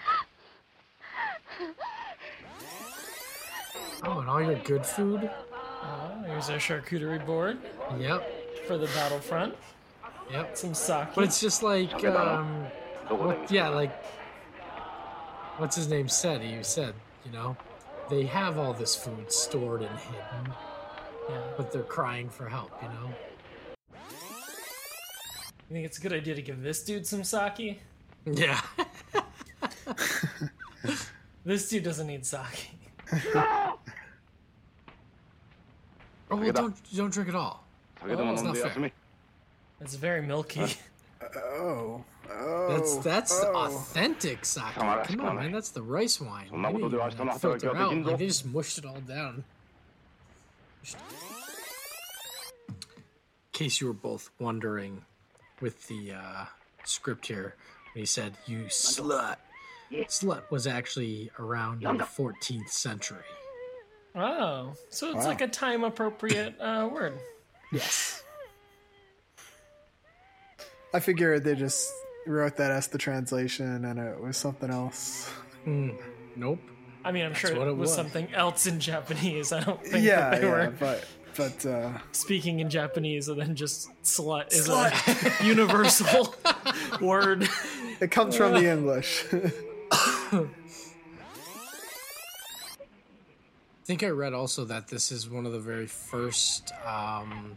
[4.04, 5.30] Oh, and all your good food
[5.86, 7.58] uh, here's our charcuterie board.
[7.98, 8.66] Yep.
[8.66, 9.54] For the battlefront.
[10.30, 10.56] Yep.
[10.56, 11.08] Some sake.
[11.14, 12.66] But it's just like, um,
[13.08, 13.92] what, yeah, like,
[15.58, 16.40] what's his name said?
[16.40, 17.56] He said, you know,
[18.10, 20.54] they have all this food stored and hidden,
[21.28, 21.42] yeah.
[21.56, 23.14] but they're crying for help, you know?
[25.68, 27.80] You think it's a good idea to give this dude some sake?
[28.24, 28.60] Yeah.
[31.44, 32.70] this dude doesn't need sake.
[36.30, 37.64] Oh, well, don't don't drink at all.
[38.04, 38.90] Oh, it's not fair.
[39.80, 40.62] It's very milky.
[41.34, 43.54] Oh, oh, that's oh, that's oh.
[43.54, 44.62] authentic sake.
[44.74, 46.48] Come on, man, that's the rice wine.
[46.52, 46.80] Maybe,
[47.38, 47.96] filter out.
[47.96, 49.44] Like, they just mushed it all down.
[50.84, 50.94] In
[53.52, 55.02] case you were both wondering,
[55.60, 56.44] with the uh,
[56.84, 57.54] script here,
[57.94, 59.36] when he said "you slut,"
[59.92, 63.24] slut was actually around in the 14th century
[64.16, 65.26] oh, so it's Wow.
[65.26, 67.14] like a time appropriate uh, word.
[67.72, 68.22] Yes.
[70.94, 71.90] I figure they just
[72.26, 75.30] wrote that as the translation and it was something else.
[75.66, 76.58] Nope.
[77.04, 77.94] I mean, I'm sure what it, it was, was.
[77.94, 79.52] something else in Japanese.
[79.52, 81.04] I don't think Yeah, that they yeah, were but
[81.36, 84.90] but uh, speaking in Japanese and then just slut is a
[85.46, 86.34] universal
[87.00, 87.46] word.
[88.00, 89.24] it comes from the English.
[93.86, 97.56] Think I read also that this is one of the very first um,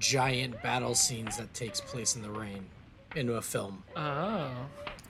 [0.00, 2.64] giant battle scenes that takes place in the rain
[3.14, 3.84] into a film.
[3.96, 4.50] Oh.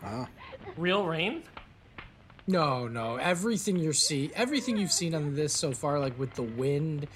[0.03, 0.29] wow.
[0.77, 1.43] Real rain?
[2.47, 3.17] No, no.
[3.17, 7.07] Everything you see, everything you've seen on this so far, like with the wind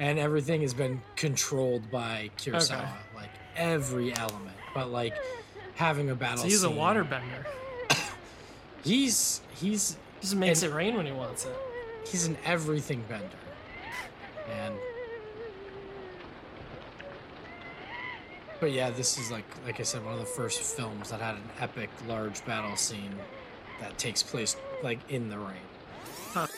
[0.00, 2.80] and everything, has been controlled by Kurosawa.
[2.80, 2.88] Okay.
[3.14, 5.14] Like every element, but like
[5.76, 6.38] having a battle.
[6.38, 7.46] So he's a scene- waterbender.
[8.84, 11.54] He's he's Just makes And- it rain when he wants it.
[12.06, 13.26] He's an everything bender,
[14.50, 14.74] and
[18.62, 21.34] But yeah, this is like like I said, one of the first films that had
[21.34, 23.12] an epic large battle scene
[23.80, 26.48] that takes place like in the rain.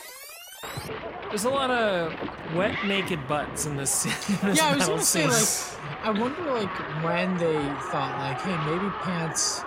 [1.31, 2.15] There's a lot of
[2.55, 4.05] wet, naked butts in this.
[4.43, 5.79] In this yeah, I was gonna say scene.
[5.81, 7.57] like I wonder like when they
[7.91, 9.63] thought like, hey, maybe pants.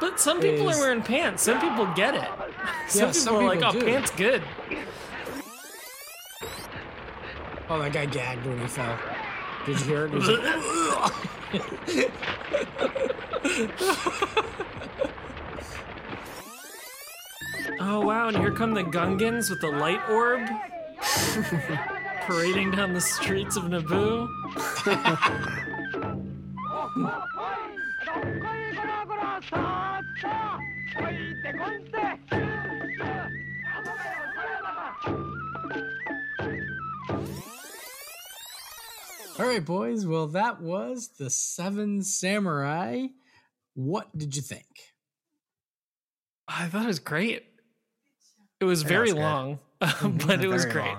[0.00, 1.44] But some people are wearing pants.
[1.44, 2.28] Some people get it.
[2.88, 3.86] Some Yeah, people some are like, people "Oh, do.
[3.86, 4.42] pants good."
[7.70, 8.98] Oh, that guy gagged when he fell.
[9.64, 10.10] Did you hear it?
[10.10, 12.12] He was like,
[17.80, 18.28] Oh wow!
[18.28, 20.48] And here come the Gungans with the light orb,
[22.26, 24.28] parading down the streets of Naboo.
[39.38, 40.06] All right, boys.
[40.06, 43.06] Well, that was the Seven Samurai.
[43.74, 44.66] What did you think?
[46.46, 47.44] I thought it was great.
[48.60, 49.16] It was Yeah, very good.
[49.20, 50.94] long, but it was great.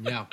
[0.00, 0.26] yeah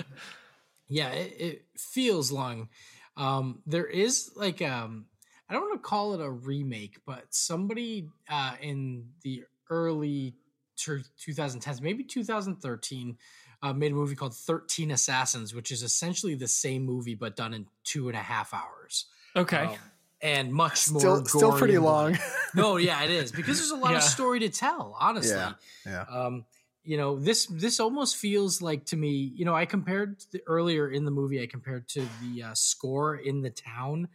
[0.87, 2.69] yeah it, it feels long
[3.17, 5.05] um there is like um
[5.49, 10.35] i don't want to call it a remake but somebody uh in the early
[10.77, 13.17] tur- 2010s maybe 2013
[13.63, 17.53] uh, made a movie called 13 assassins which is essentially the same movie but done
[17.53, 19.05] in two and a half hours
[19.37, 19.57] Okay.
[19.65, 19.75] Um,
[20.21, 22.17] and much more Still, still pretty long.
[22.55, 25.53] no yeah it is because there's a lot of story to tell honestly yeah,
[25.85, 26.03] yeah.
[26.09, 26.45] um
[26.83, 30.89] you know this this almost feels like to me you know i compared the, earlier
[30.89, 34.07] in the movie i compared to the uh, score in the town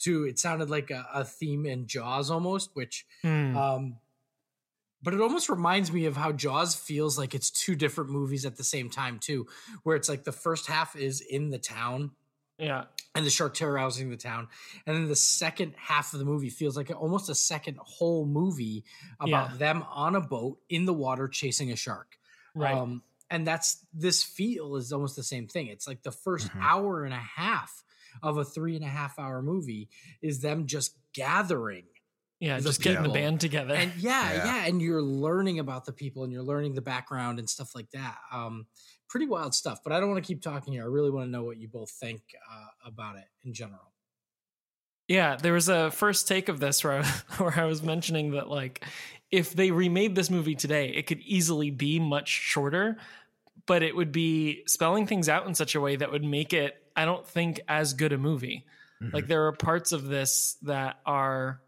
[0.00, 3.56] to it sounded like a, a theme in jaws almost which Hmm.
[3.56, 3.96] um
[5.00, 8.56] but it almost reminds me of how jaws feels like it's two different movies at
[8.56, 9.46] the same time too
[9.84, 12.10] where it's like the first half is in the town
[12.58, 12.84] yeah.
[13.14, 14.48] and the shark terrorizing the town
[14.86, 18.84] and then the second half of the movie feels like almost a second whole movie
[19.20, 19.56] about Yeah.
[19.58, 22.18] them on a boat in the water chasing a shark
[22.54, 22.74] Right.
[22.74, 25.66] um, and that's this feel is almost the same thing.
[25.68, 26.62] It's like the 1st Mhm.
[26.62, 27.84] hour and a half
[28.22, 29.88] of a three and a half hour movie
[30.22, 31.84] is them just gathering.
[32.40, 32.58] yeah.
[32.58, 33.74] the Just getting the band together.
[33.74, 34.44] And yeah, Yeah.
[34.44, 37.90] yeah, and you're learning about the people and you're learning the background and stuff like
[37.92, 38.16] that.
[38.32, 38.66] Um,
[39.08, 39.80] pretty wild stuff.
[39.82, 40.84] But I don't want to keep talking here.
[40.84, 43.92] I really want to know what you both think uh, about it in general.
[45.08, 47.04] Yeah, there was a first take of this where I,
[47.38, 48.84] where I was mentioning that like
[49.30, 52.98] if they remade this movie today, it could easily be much shorter,
[53.66, 56.82] but it would be spelling things out in such a way that would make it
[56.98, 58.66] I don't think as good a movie.
[59.00, 59.14] Mm-hmm.
[59.14, 61.60] Like there are parts of this that are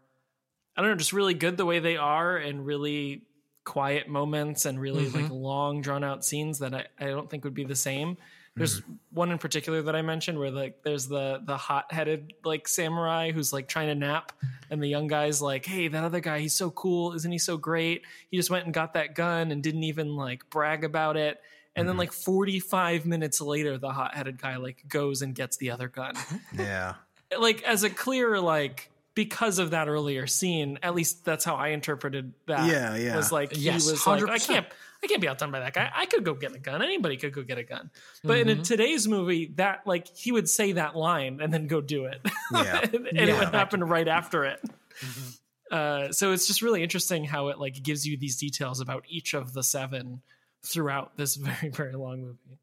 [0.75, 3.23] I don't know, just really good the way they are and really
[3.63, 5.33] quiet moments and really like mm-hmm.
[5.33, 8.15] long drawn out scenes that I, I don't think would be the same.
[8.15, 8.59] Mm-hmm.
[8.59, 12.67] There's one in particular that I mentioned where like there's the the hot headed like
[12.67, 14.33] samurai who's like trying to nap
[14.69, 17.55] and the young guy's like, Hey, that other guy, he's so cool, isn't he so
[17.55, 18.01] great?
[18.29, 21.39] He just went and got that gun and didn't even like brag about it.
[21.75, 25.71] And then like 45 minutes later, the hot headed guy like goes and gets the
[25.71, 26.15] other gun
[26.53, 26.95] Yeah.
[27.39, 31.69] like as a clear like because of that earlier scene at least that's how i
[31.69, 33.17] interpreted that Yeah, yeah.
[33.17, 34.65] was like he Yes, was like i can't
[35.03, 37.33] i can't be outdone by that guy i could go get a gun anybody could
[37.33, 37.89] go get a gun
[38.23, 38.59] but in Mhm.
[38.61, 42.21] a, today's movie that like he would say that line and then go do it
[42.53, 42.79] Yeah.
[42.83, 43.23] and, and Yeah.
[43.35, 44.61] it would happen right after it
[45.01, 45.37] Mhm.
[45.71, 49.33] uh, so it's just really interesting how it like gives you these details about each
[49.33, 50.21] of the seven
[50.63, 52.57] throughout this very very long movie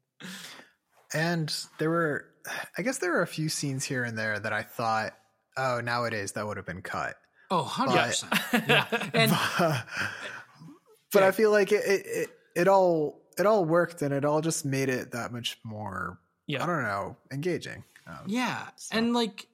[1.13, 2.25] And there were,
[2.77, 5.13] I guess there were a few scenes here and there that I thought,
[5.57, 7.15] oh, nowadays that would have been cut.
[7.49, 8.67] Oh, 100%.
[8.69, 8.85] yeah.
[9.13, 9.31] And
[11.11, 14.41] but I feel like it, it, it, it all, it all worked and it all
[14.41, 17.83] just made it that much more, yeah I don't know, engaging.
[18.05, 19.47] Um, Yeah, and like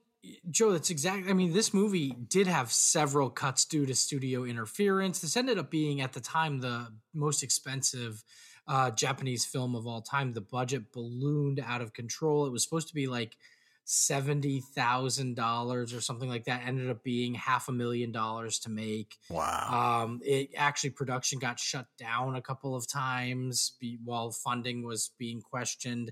[0.50, 1.30] Joe, that's exactly.
[1.30, 5.20] I mean, this movie did have several cuts due to studio interference.
[5.20, 8.24] This ended up being at the time the most expensive
[8.68, 10.34] uh, Japanese film of all time.
[10.34, 12.46] The budget ballooned out of control.
[12.46, 13.38] It was supposed to be like
[13.86, 16.64] seventy thousand dollars or something like that.
[16.66, 19.18] Ended up being half a million dollars to make.
[19.30, 20.04] Wow.
[20.04, 25.12] Um, it actually production got shut down a couple of times be, while funding was
[25.18, 26.12] being questioned.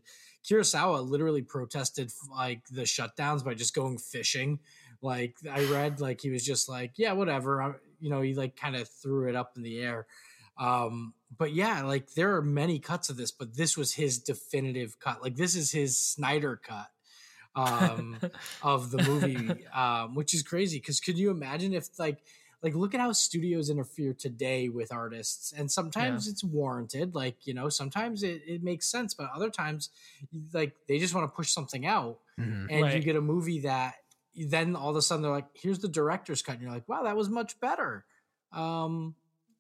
[0.50, 4.60] Kurosawa literally protested like the shutdowns by just going fishing.
[5.02, 7.62] Like I read, like he was just like, yeah, whatever.
[7.62, 10.08] I, you know, he like kind of threw it up in the air.
[10.58, 15.00] Um, but yeah, like there are many cuts of this, but this was his definitive
[15.00, 15.22] cut.
[15.22, 16.88] Like this is his Snyder cut
[17.56, 18.18] um,
[18.62, 20.78] of the movie, um, which is crazy.
[20.78, 22.20] Because could you imagine if like
[22.64, 27.54] like look at how studios interfere today with artists and sometimes it's warranted like you
[27.54, 29.90] know sometimes it, it makes sense but other times
[30.54, 32.68] like they just want to push something out Mhm.
[32.72, 33.96] and you get a movie that
[34.36, 36.54] then all of a sudden they're like, here's the director's cut.
[36.54, 38.04] And you're like, wow, that was much better.
[38.52, 39.14] Um,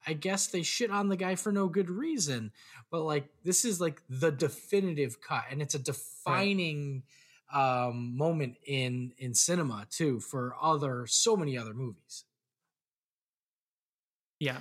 [0.07, 2.51] I guess they shit on the guy for no good reason.
[2.89, 7.03] But like this is like the definitive cut, and it's a defining
[7.53, 12.23] um moment in in cinema too for other so many other movies.
[14.43, 14.59] Yeah.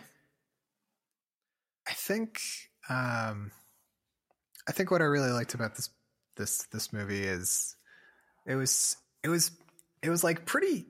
[1.89, 2.41] I think
[2.89, 3.51] um
[4.69, 5.91] I think what I really liked about this
[6.37, 7.75] this this movie is
[8.47, 9.51] it was it was
[10.01, 10.87] it was like pretty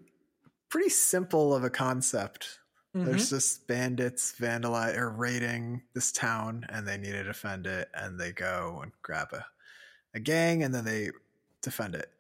[0.68, 2.58] pretty simple of a concept.
[2.92, 8.20] There's just bandits vandalize or raiding this town and they need to defend it and
[8.20, 9.46] they go and grab a,
[10.14, 11.08] a gang and then they
[11.62, 12.10] defend it.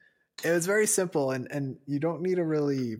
[0.42, 2.96] It was very simple and and you don't need to really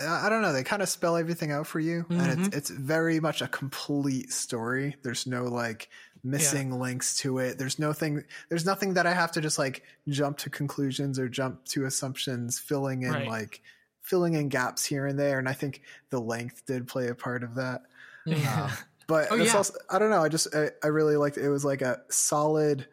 [0.00, 0.52] I don't know.
[0.52, 4.32] They kind of spell everything out for you, and it's it's very much a complete
[4.32, 4.96] story.
[5.02, 5.88] There's no like
[6.24, 7.58] missing links to it.
[7.58, 8.24] There's no thing.
[8.48, 12.58] There's nothing that I have to just like jump to conclusions or jump to assumptions,
[12.58, 13.28] filling in Right.
[13.28, 13.60] like
[14.00, 15.38] filling in gaps here and there.
[15.38, 17.82] And I think the length did play a part of that.
[18.26, 18.70] Um,
[19.06, 19.56] but Oh, it's yeah.
[19.58, 20.22] also, I don't know.
[20.24, 21.44] I just I, I really liked it.
[21.44, 22.86] It was like a solid,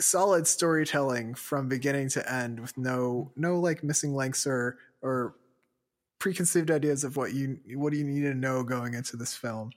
[0.00, 5.34] solid storytelling from beginning to end with no no like missing links or or
[6.18, 9.70] preconceived ideas of what you what do you need to know going into this film.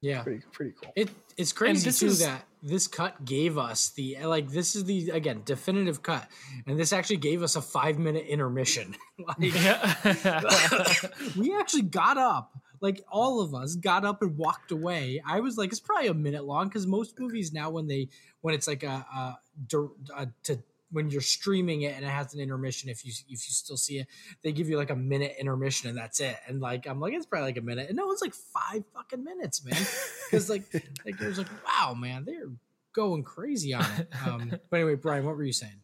[0.00, 0.22] Yeah.
[0.22, 0.92] Pretty pretty cool.
[0.96, 4.84] It it's crazy this too is- that this cut gave us the like this is
[4.84, 6.26] the again definitive cut,
[6.66, 8.94] and this actually gave us a five minute intermission.
[9.26, 10.92] like Yeah.
[11.36, 15.20] we actually got up, like all of us got up and walked away.
[15.26, 18.08] I was like, it's probably a minute long because most movies now when they
[18.42, 19.38] when it's like a, a,
[19.68, 20.58] dir- a to
[20.92, 23.98] when you're streaming it and it has an intermission if you if you still see
[23.98, 24.06] it
[24.42, 26.36] they give you like a minute intermission and that's it.
[26.46, 27.88] And like i'm like it's probably like a minute.
[27.88, 29.74] And no it's like five fucking minutes man.
[30.30, 30.62] Because like
[31.04, 32.48] like it was like wow man they're
[32.94, 34.08] going crazy on it.
[34.26, 35.82] Um but anyway brian what were you saying?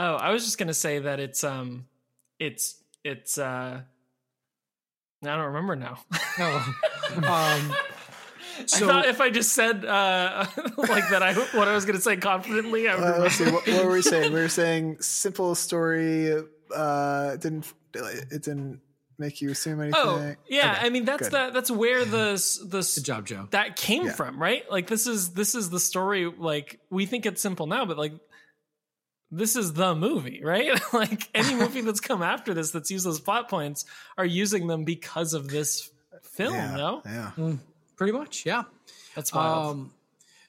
[0.00, 1.86] Oh, I was just gonna say that it's um,
[2.38, 3.80] it's it's uh,
[5.24, 5.98] I don't remember now.
[6.38, 6.74] oh.
[7.16, 7.74] Um
[8.58, 10.46] I So- thought if I just said uh,
[10.76, 13.44] like that, I what I was gonna say confidently, I would Uh, let's see.
[13.50, 14.32] What, what were we saying?
[14.32, 16.32] We were saying simple story.
[16.74, 18.80] Uh, didn't it didn't
[19.18, 20.00] make you assume anything?
[20.04, 21.48] Oh yeah, Okay, I mean that's good.
[21.48, 22.34] the that's where the
[22.68, 24.12] the good job joe that came Yeah.
[24.12, 24.70] from, right?
[24.70, 26.26] Like this is this is the story.
[26.26, 28.12] Like we think it's simple now, but like
[29.30, 30.70] this is the movie, right?
[30.92, 33.84] like any movie that's come after this that's used those plot points
[34.16, 35.90] are using them because of this
[36.22, 36.54] film.
[36.54, 37.30] Yeah, No, yeah.
[37.98, 38.62] Pretty much yeah
[39.14, 39.70] that's wild.
[39.76, 39.92] Um,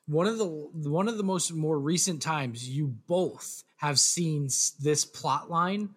[0.07, 4.47] one of the one of the most more recent times you both have seen
[4.79, 5.89] this plot line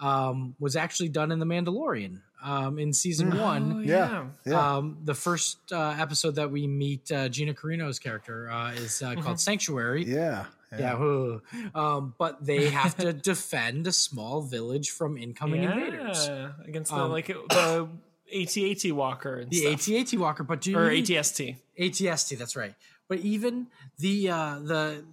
[0.00, 3.82] um, was actually done in The Mandalorian um, in season Oh, one.
[3.84, 4.76] Yeah, yeah.
[4.76, 9.14] Um, the first uh, episode that we meet uh, Gina Carano's character uh, is uh,
[9.16, 10.04] called Sanctuary.
[10.04, 10.44] yeah,
[10.78, 11.42] Yeah, ugh.
[11.74, 16.28] um, but they have to defend a small village from incoming invaders.
[16.64, 17.88] Against the Um, like the
[18.34, 19.88] AT-AT walker and The stuff.
[19.88, 21.56] AT-AT Walker, but do you or even- ATST.
[21.78, 22.74] ATST, that's right.
[23.08, 23.68] But even
[23.98, 25.04] the uh the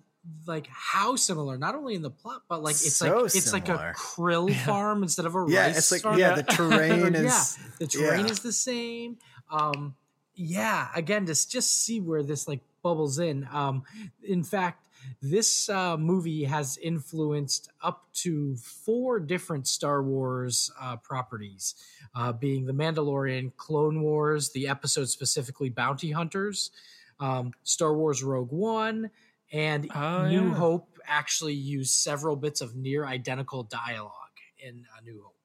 [0.47, 3.69] like how similar, not only in the plot, but like it's So like it's like
[3.69, 6.17] a krill farm instead of a Yeah, rice it's like farm.
[6.19, 8.31] yeah, the terrain is yeah, is the terrain yeah.
[8.31, 9.17] is the same.
[9.51, 9.95] Um
[10.35, 13.47] yeah, again, just just see where this like bubbles in.
[13.51, 13.83] Um
[14.23, 14.81] in fact,
[15.21, 21.75] this uh, movie has influenced up to four different Star Wars uh, properties,
[22.15, 26.71] uh, being The Mandalorian, Clone Wars, the episode specifically Bounty Hunters,
[27.19, 29.09] um, Star Wars Rogue One,
[29.51, 30.53] and Oh, New yeah.
[30.55, 34.11] Hope actually used several bits of near identical dialogue
[34.57, 35.35] in uh, New Hope.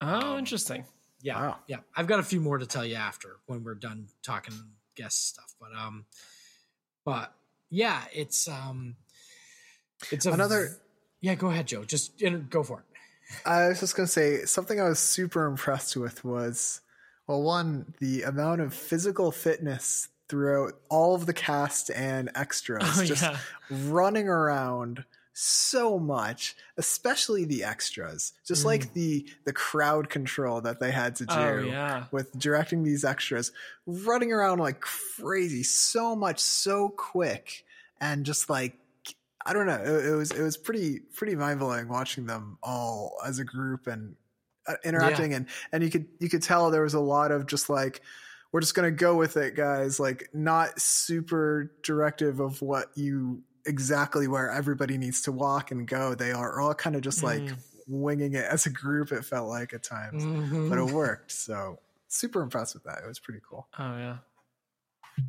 [0.00, 0.84] Oh, Um, interesting.
[1.20, 1.56] Yeah, Wow.
[1.66, 1.78] yeah.
[1.96, 4.54] I've got a few more to tell you after when we're done talking
[4.94, 6.06] guest stuff, but um,
[7.04, 7.32] but
[7.70, 8.96] yeah, it's um,
[10.10, 10.78] it's a Another-
[11.20, 11.84] Yeah, go ahead, Joe.
[11.84, 12.84] Just go for it.
[13.44, 16.80] I was just gonna say something I was super impressed with was
[17.26, 23.04] well, one the amount of physical fitness throughout all of the cast and extras, Oh,
[23.04, 23.36] just yeah.
[23.70, 25.04] running around
[25.40, 31.26] so much, especially the extras, just like the the crowd control that they had to
[31.26, 31.34] do.
[31.34, 32.04] Oh yeah.
[32.10, 33.52] with directing these extras
[33.86, 37.64] running around like crazy so much so quick
[38.00, 38.74] and just like
[39.46, 43.38] i don't know it, it was it was pretty pretty mind-blowing watching them all as
[43.38, 44.16] a group and
[44.66, 47.70] uh, interacting and and you could you could tell there was a lot of just
[47.70, 48.02] like
[48.52, 54.26] we're just gonna go with it guys like not super directive of what you exactly
[54.26, 57.56] where everybody needs to walk and go they are all kind of just like Mm.
[57.86, 60.68] winging it as a group it felt like at times Mhm.
[60.68, 61.30] but it worked.
[61.32, 62.98] So super impressed with that.
[63.04, 63.66] It was pretty cool.
[63.78, 64.18] Oh yeah.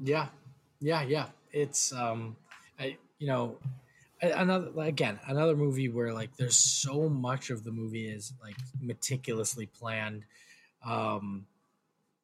[0.01, 0.27] Yeah,
[0.79, 1.27] yeah, yeah.
[1.51, 2.35] It's um,
[2.79, 3.57] I you know,
[4.21, 9.65] another again another movie where like there's so much of the movie is like meticulously
[9.65, 10.23] planned
[10.85, 11.45] um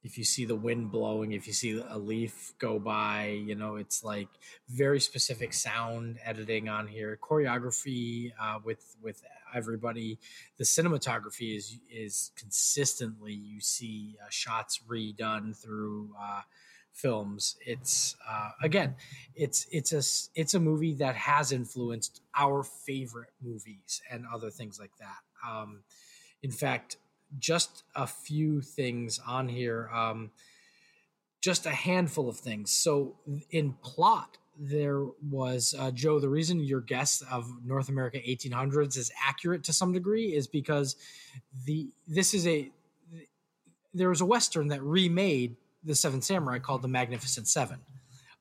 [0.05, 3.75] if you see the wind blowing if you see a leaf go by you know
[3.75, 4.29] it's like
[4.69, 7.17] very specific sound editing on here.
[7.21, 10.19] Choreography uh, with with everybody
[10.57, 16.41] the cinematography is is consistently you see uh, shots redone through uh,
[16.93, 17.57] films.
[17.65, 18.95] It's uh, again
[19.35, 20.03] it's it's a
[20.39, 25.49] it's a movie that has influenced our favorite movies and other things like that.
[25.49, 25.81] Um
[26.43, 26.97] in fact
[27.39, 30.31] just a few things on here um
[31.41, 33.15] just a handful of things so
[33.51, 39.11] in plot there was uh, joe the reason your guess of north america 1800s is
[39.27, 40.95] accurate to some degree is because
[41.65, 42.71] the this is a
[43.93, 47.79] there was a western that remade the seven samurai called the magnificent seven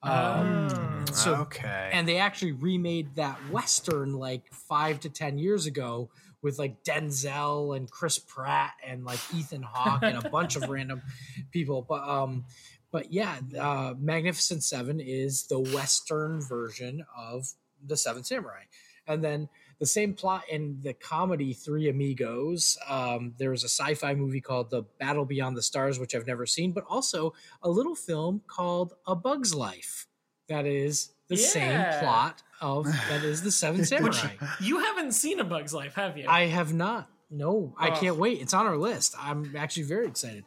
[0.02, 1.04] um, Oh.
[1.12, 1.90] so- okay.
[1.92, 6.10] and they actually remade that western like five to ten years ago
[6.44, 11.02] with like Denzel and Chris Pratt and like Ethan Hawke and a bunch of random
[11.50, 11.82] people.
[11.82, 12.44] But um,
[12.92, 17.48] but yeah, uh, Magnificent Seven is the western version of
[17.84, 18.64] the Seven Samurai,
[19.08, 19.48] and then
[19.80, 22.78] the same plot in the comedy Three Amigos.
[22.88, 26.46] Um, there was a sci-fi movie called The Battle Beyond the Stars, which I've never
[26.46, 27.32] seen, but also
[27.62, 30.06] a little film called A Bug's Life.
[30.48, 34.28] That is the same plot of that is the Seven Samurai.
[34.60, 36.26] You haven't seen A Bug's Life, have you?
[36.28, 37.08] I have not.
[37.30, 37.96] No, I Oh.
[38.00, 38.40] can't wait.
[38.40, 39.14] It's on our list.
[39.18, 40.44] I'm actually very excited.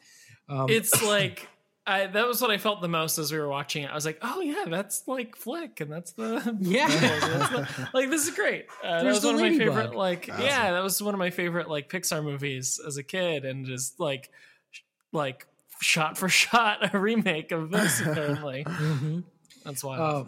[0.50, 1.48] Um, it's like
[1.86, 3.90] I, that was what I felt the most as we were watching it.
[3.92, 6.88] I was like, "Oh yeah, that's like Flick, and that's the Yeah.
[6.88, 9.68] that's the- like this is great." Uh, that There's was one of my ladybug.
[9.76, 9.96] favorite.
[9.96, 10.46] Like, Awesome.
[10.46, 14.00] yeah, that was one of my favorite like Pixar movies as a kid, and just
[14.00, 14.30] like,
[14.72, 14.82] sh-
[15.14, 15.46] like
[15.82, 18.02] shot for shot a remake of this.
[18.02, 19.24] Apparently, mhm.
[19.66, 19.98] that's why.
[19.98, 20.26] Uh,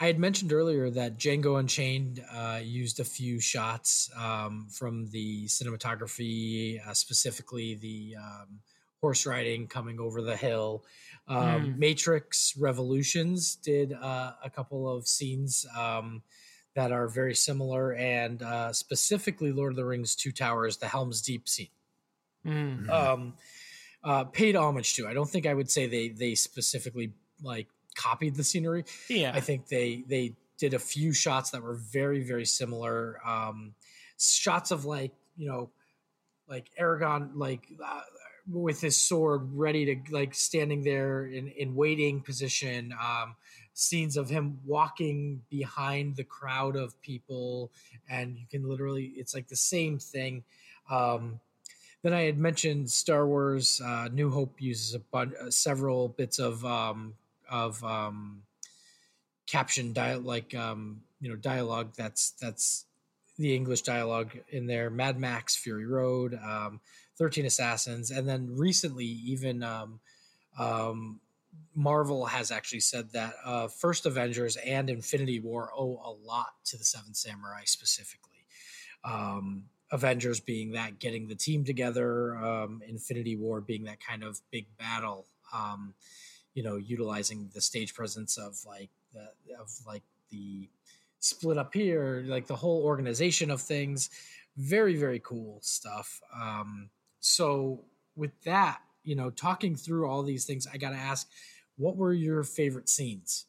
[0.00, 5.44] I had mentioned earlier that Django Unchained uh, used a few shots um, from the
[5.44, 8.60] cinematography, uh, specifically the um,
[9.02, 10.84] horse riding coming over the hill.
[11.28, 11.78] Um, Hmm.
[11.78, 16.22] Matrix Revolutions did uh, a couple of scenes um,
[16.74, 21.20] that are very similar, and uh, specifically Lord of the Rings Two Towers, the Helm's
[21.20, 21.68] Deep scene.
[22.46, 22.88] Mm.
[22.88, 23.34] um,
[24.02, 25.06] uh, paid homage to.
[25.06, 27.68] I don't think I would say they they specifically like
[28.00, 28.84] copied the scenery.
[29.08, 33.20] yeah, I think they they did a few shots that were very very similar.
[33.26, 33.74] Um,
[34.18, 35.70] shots of like you know
[36.48, 38.00] like Aragorn like uh,
[38.48, 42.92] with his sword ready to like standing there in in waiting position.
[42.92, 43.36] Um,
[43.72, 47.70] scenes of him walking behind the crowd of people,
[48.08, 50.44] and you can literally it's like the same thing.
[50.90, 51.40] Um,
[52.02, 56.38] then I had mentioned Star Wars uh, New Hope uses a bunch, uh, several bits
[56.38, 57.14] of um,
[57.50, 58.42] of um,
[59.46, 62.86] caption dial like um, you know dialogue that's that's
[63.38, 64.90] the English dialogue in there.
[64.90, 66.80] Mad Max, Fury Road, um,
[67.18, 70.00] Thirteen Assassins, and then recently even um,
[70.58, 71.20] um,
[71.74, 76.76] Marvel has actually said that uh, First Avengers and Infinity War owe a lot to
[76.76, 78.44] the Seven Samurai specifically.
[79.04, 84.40] Um, Avengers being that getting the team together, um, Infinity War being that kind of
[84.50, 85.26] big battle.
[86.54, 90.68] You know, utilizing the stage presence of like the of like the
[91.20, 94.10] split up here, like the whole organization of things.
[94.56, 96.20] Very very cool stuff.
[96.34, 96.90] Um,
[97.20, 97.84] so
[98.16, 101.28] with that, you know, talking through all these things, I got to ask,
[101.76, 103.46] what were your favorite scenes?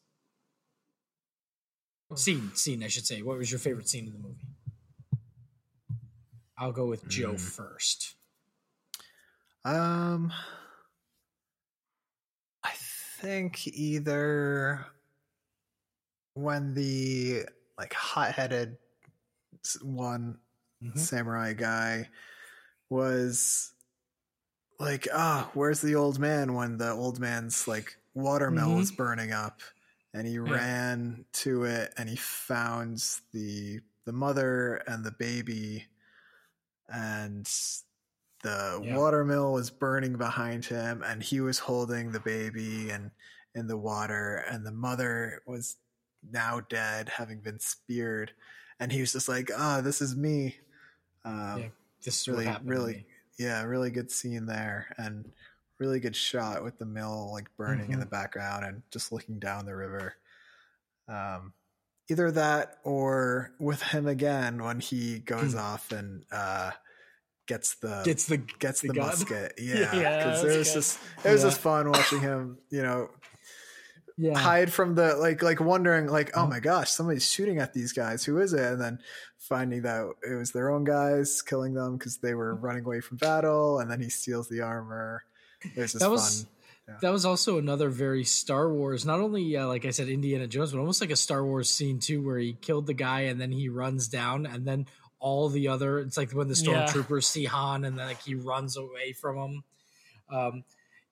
[2.14, 3.22] Scene, scene, I should say.
[3.22, 4.46] What was your favorite scene in the movie?
[6.58, 7.40] I'll go with Joe Mm.
[7.40, 8.14] first.
[9.64, 10.32] Um,
[13.22, 14.84] think either
[16.34, 17.44] when the
[17.78, 18.76] like hot-headed
[19.82, 20.40] one
[20.82, 20.98] Mhm.
[20.98, 22.10] samurai guy
[22.90, 23.74] was
[24.78, 26.54] like, ah, where's the old man?
[26.54, 29.60] When the old man's like watermill was burning up,
[30.12, 32.98] and he ran to it, and he found
[33.32, 35.86] the the mother and the baby,
[36.88, 37.48] and
[38.42, 38.96] the Yeah.
[38.96, 43.10] watermill was burning behind him, and he was holding the baby and
[43.54, 45.76] in the water, and the mother was
[46.22, 48.32] now dead, having been speared,
[48.80, 50.56] and he was just like, ah, this is me.
[51.24, 51.68] Um, Yeah,
[52.04, 52.68] This is really, what happened.
[52.68, 53.06] to really,
[53.38, 55.32] yeah, really good scene there, and
[55.78, 58.00] really good shot with the mill like burning in Mhm.
[58.00, 60.14] the background and just looking down the river.
[61.08, 61.54] Um,
[62.08, 65.58] either that or with him again when he goes Hmm.
[65.58, 66.72] off and uh,
[67.46, 69.54] gets the Gets the gets the the, musket.
[69.60, 71.48] Yeah, Yeah, because it was just it was Yeah.
[71.50, 72.58] just fun watching him.
[72.70, 73.08] You know,
[74.16, 74.38] Yeah.
[74.38, 78.24] hide from the like like wondering like oh my gosh somebody's shooting at these guys
[78.24, 78.98] who is it and then
[79.38, 83.16] finding that it was their own guys killing them because they were running away from
[83.16, 85.24] battle and then he steals the armor
[85.74, 86.46] there's this That fun was
[87.00, 89.06] that was also another very Star Wars.
[89.06, 92.00] Not only uh, like I said, Indiana Jones, but almost like a Star Wars scene
[92.00, 94.86] too, where he killed the guy and then he runs down, and then
[95.22, 96.00] all the other.
[96.00, 96.84] It's like when the Yeah.
[96.84, 99.64] stormtroopers see Han, and then like he runs away from him.
[100.28, 100.64] Um,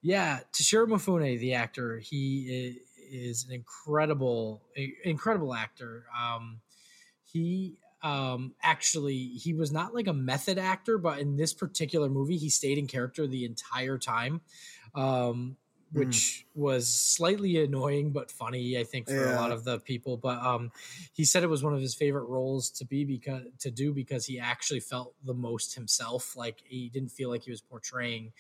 [0.03, 2.79] yeah, Toshiro Mifune, the actor, he
[3.11, 4.63] is an incredible,
[5.05, 6.05] incredible actor.
[6.19, 6.61] Um,
[7.25, 12.39] he um actually he was not like a method actor but in this particular movie
[12.39, 14.41] he stayed in character the entire time
[14.95, 15.55] um
[15.93, 20.39] which was slightly annoying but funny i think for a lot of the people but
[20.39, 20.71] um
[21.13, 24.25] he said it was one of his favorite roles to be because to do because
[24.27, 28.33] he actually felt the most himself like he didn't feel like he was portraying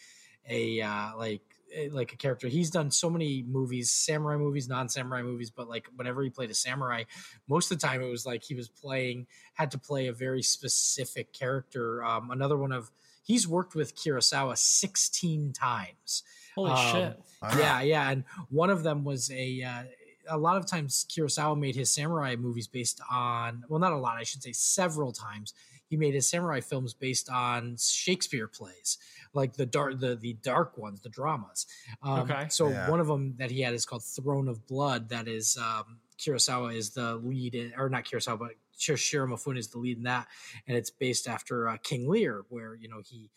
[0.48, 1.42] a uh like
[1.74, 2.48] eh, like a character.
[2.48, 6.55] He's done so many movies samurai movies non-samurai movies but like whenever he played a
[6.55, 7.05] samurai
[7.48, 10.42] most of the time it was like he was playing had to play a very
[10.42, 12.03] specific character.
[12.05, 12.90] Um another one of
[13.22, 16.22] he's worked with kurosawa 16 times
[16.66, 17.20] Holy Um, shit.
[17.42, 17.58] Wow.
[17.58, 19.62] yeah, yeah, and one of them was a.
[19.62, 19.82] Uh,
[20.28, 23.64] a lot of times, Kurosawa made his samurai movies based on.
[23.68, 24.16] Well, not a lot.
[24.16, 25.54] I should say several times.
[25.88, 28.98] He made his samurai films based on Shakespeare plays,
[29.32, 31.66] like the dark, the the dark ones, the dramas.
[32.02, 32.46] Um, Okay.
[32.48, 32.88] So Yeah.
[32.88, 35.08] one of them that he had is called Throne of Blood.
[35.08, 39.68] That is um, Kurosawa is the lead, in, or not Kurosawa, but Shiro Mifune is
[39.68, 40.28] the lead in that,
[40.68, 43.30] and it's based after uh, King Lear, where you know he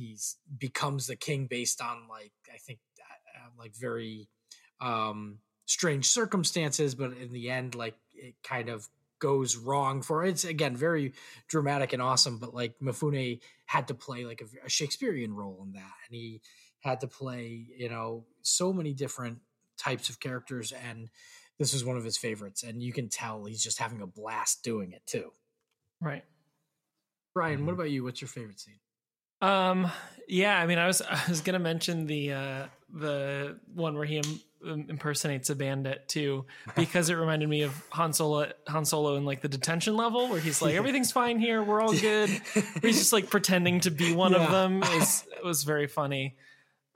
[0.00, 4.28] he's becomes the king based on like I think uh, like very
[4.80, 8.88] um strange circumstances but in the end like it kind of
[9.20, 11.12] goes wrong for it's again very
[11.46, 15.72] dramatic and awesome but like Mifune had to play like a, a Shakespearean role in
[15.72, 16.40] that and he
[16.80, 19.38] had to play you know so many different
[19.76, 21.10] types of characters and
[21.58, 24.64] this was one of his favorites and you can tell he's just having a blast
[24.64, 25.30] doing it too.
[26.00, 26.24] Right.
[27.34, 28.02] Brian what about you?
[28.02, 28.80] What's your favorite scene
[29.40, 29.90] Um.
[30.28, 30.58] Yeah.
[30.58, 34.40] I mean, I was I was gonna mention the uh the one where he Im-
[34.66, 36.44] um, impersonates a bandit too,
[36.76, 38.50] because it reminded me of Han Solo.
[38.68, 41.94] Han Solo in like the detention level where he's like, everything's fine here, we're all
[41.94, 42.28] good.
[42.82, 44.50] He's just like pretending to be one of Yeah.
[44.50, 44.82] them.
[44.82, 46.36] Is was very funny.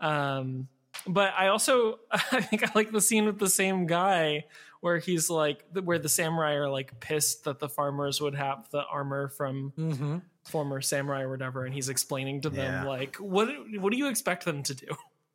[0.00, 0.68] Um.
[1.06, 4.44] But I also I think I like the scene with the same guy
[4.80, 8.84] where he's like where the samurai are like pissed that the farmers would have the
[8.84, 10.18] armor from mm-hmm.
[10.44, 12.84] Former samurai or whatever, and he's explaining to them Yeah.
[12.84, 13.48] like what
[13.80, 14.86] what do you expect them to do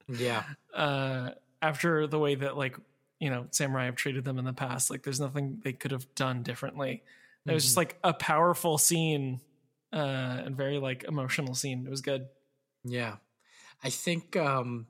[0.07, 0.43] yeah
[0.73, 1.31] uh,
[1.61, 2.77] after the way that like
[3.19, 4.89] you know samurai have treated them in the past.
[4.89, 7.03] Like there's nothing they could have done differently.
[7.45, 7.77] It was just Mhm.
[7.77, 9.41] like a powerful scene
[9.91, 9.95] uh,
[10.45, 11.85] and very like emotional scene.
[11.85, 12.27] It was good.
[12.83, 13.15] Yeah.
[13.83, 14.87] I think um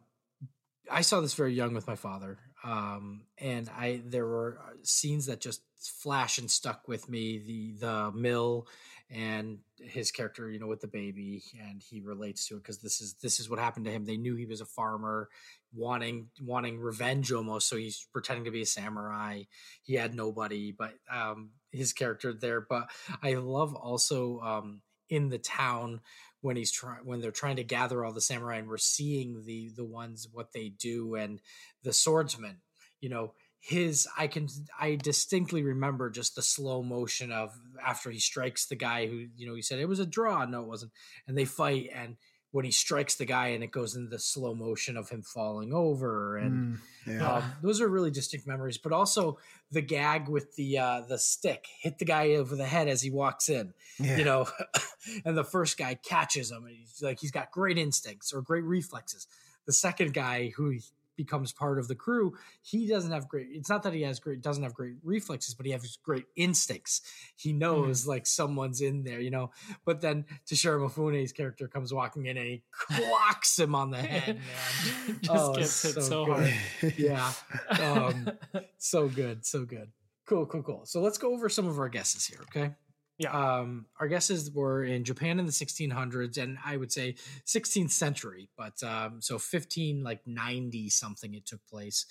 [0.91, 2.37] I saw this very young with my father.
[2.63, 7.71] Um and I there were uh, scenes that just flash and stuck with me the
[7.79, 8.67] the mill
[9.11, 13.01] and his character you know with the baby and he relates to it because this
[13.01, 14.05] is this is what happened to him.
[14.05, 15.29] They knew he was a farmer
[15.73, 19.43] wanting wanting revenge almost so he's pretending to be a samurai.
[19.81, 22.61] He had nobody but um his character there.
[22.61, 22.89] But
[23.23, 26.01] i love also um in the town
[26.41, 29.71] when he's trying when they're trying to gather all the samurai and we're seeing the
[29.75, 31.41] the ones what they do and
[31.83, 32.57] the swordsman
[33.01, 34.47] you know his i can
[34.79, 37.51] i distinctly remember just the slow motion of
[37.85, 40.61] after he strikes the guy who you know he said it was a draw no
[40.61, 40.91] it wasn't
[41.27, 42.15] and they fight and
[42.51, 45.71] when he strikes the guy and it goes into the slow motion of him falling
[45.73, 47.31] over and Mm, yeah.
[47.35, 49.37] um, those are really distinct memories but also
[49.71, 53.11] the gag with the uh the stick hit the guy over the head as he
[53.11, 54.17] walks in yeah.
[54.17, 54.47] you know
[55.25, 58.63] and the first guy catches him and he's like he's got great instincts or great
[58.63, 59.27] reflexes
[59.65, 60.77] the second guy who
[61.19, 64.41] becomes part of the crew he doesn't have great it's not that he has great
[64.41, 67.01] doesn't have great reflexes but he has great instincts.
[67.35, 69.51] He knows like someone's in there you know?
[69.83, 74.37] But then Toshiro Mifune's character comes walking in and he clocks him on the head
[75.07, 75.19] man.
[75.21, 76.53] Just Oh, gets hit so so, hard.
[76.97, 77.33] yeah.
[77.81, 78.31] Um
[78.77, 79.91] so good so good.
[80.25, 80.85] Cool cool cool.
[80.85, 82.71] So let's go over some of our guesses here okay
[83.19, 83.31] Yeah.
[83.59, 87.15] um our guesses were in japan in the 1600s and i would say
[87.45, 92.05] 16th century but um so 15 like 90 something it took place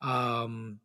[0.00, 0.80] um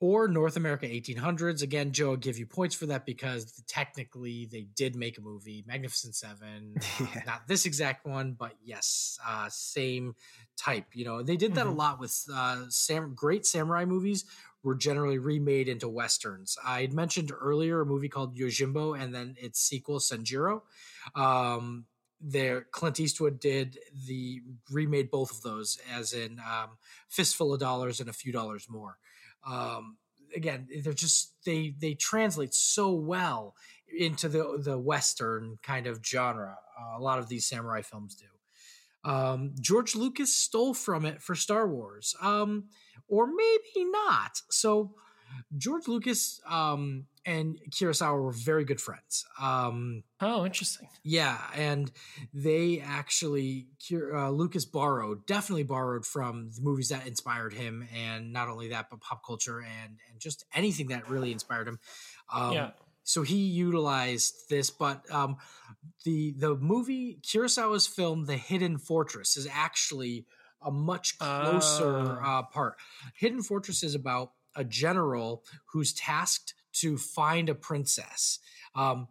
[0.00, 1.62] or North America 1800s.
[1.62, 5.62] Again, Joe, I'll give you points for that because technically they did make a movie,
[5.64, 6.74] Magnificent Seven.
[6.98, 7.22] Yeah.
[7.24, 10.16] Not this exact one, but yes, uh, same
[10.56, 10.86] type.
[10.94, 11.76] You know, they did that a Mhm.
[11.76, 14.24] lot with uh, sam- great samurai movies
[14.62, 16.56] were generally remade into westerns.
[16.64, 20.62] I had mentioned earlier a movie called Yojimbo and then its sequel, Sanjuro.
[21.14, 21.86] Um,
[22.20, 24.40] there, Clint Eastwood did the
[24.70, 28.98] remade both of those, as in um, Fistful of Dollars and A Few Dollars More
[29.44, 29.96] Um,
[30.34, 33.54] again, they're just they they translate so well
[33.94, 36.56] into the the western kind of genre.
[36.80, 38.26] Uh, a lot of these samurai films do.
[39.04, 42.68] Um, George Lucas stole from it for Star Wars, um,
[43.08, 44.40] or maybe not.
[44.50, 44.94] So
[45.56, 49.24] George Lucas um, and Kurosawa were very good friends.
[49.40, 50.88] Um, Oh, interesting.
[51.02, 51.90] yeah, and
[52.34, 58.48] they actually uh, Lucas borrowed, definitely borrowed from the movies that inspired him, and not
[58.48, 61.78] only that, but pop culture and and just anything that really inspired him.
[62.32, 62.70] Um, yeah.
[63.04, 65.36] so he utilized this, but um,
[66.04, 70.26] the the movie Kurosawa's film The Hidden Fortress is actually
[70.64, 72.38] a much closer Ah.
[72.38, 72.76] uh, part.
[73.14, 78.38] Hidden Fortress is about a general who's tasked to find a princess.
[78.74, 79.08] Um,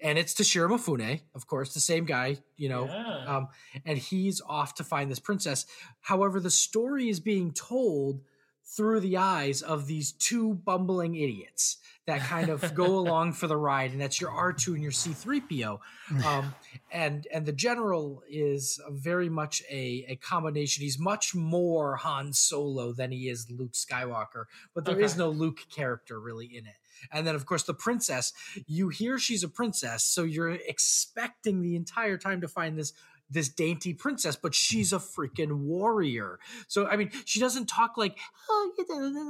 [0.00, 3.36] and it's Toshiro Mifune, of course, the same guy, you know, Yeah.
[3.36, 3.48] um,
[3.84, 5.66] and he's off to find this princess.
[6.00, 8.20] However, the story is being told
[8.64, 13.56] through the eyes of these two bumbling idiots that kind of go along for the
[13.56, 15.80] ride, and that's your R2 and your C3PO.
[16.22, 16.54] Um,
[16.90, 20.82] and and the general is very much a, a combination.
[20.82, 24.44] He's much more Han Solo than he is Luke Skywalker,
[24.74, 25.16] but there is Okay.
[25.16, 26.76] no Luke character really in it.
[27.10, 28.32] And then, of course, the princess,
[28.66, 32.92] you hear she's a princess, so you're expecting the entire time to find this
[33.30, 36.38] this dainty princess, but she's a freaking warrior.
[36.68, 38.18] So I mean, she doesn't talk like
[38.48, 38.72] oh,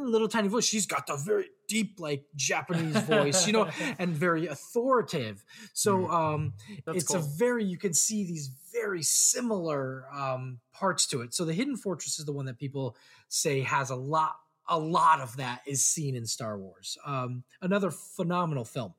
[0.06, 0.64] little tiny voice.
[0.64, 3.68] She's got the very deep, like Japanese voice, you know,
[3.98, 5.44] and very authoritative.
[5.72, 6.54] So um,
[6.86, 7.16] it's cool.
[7.16, 11.34] a very you can see these very similar um, parts to it.
[11.34, 12.96] So the Hidden Fortress is the one that people
[13.28, 14.36] say has a lot.
[14.66, 16.96] A lot of that is seen in Star Wars.
[17.04, 18.94] Um, another phenomenal film.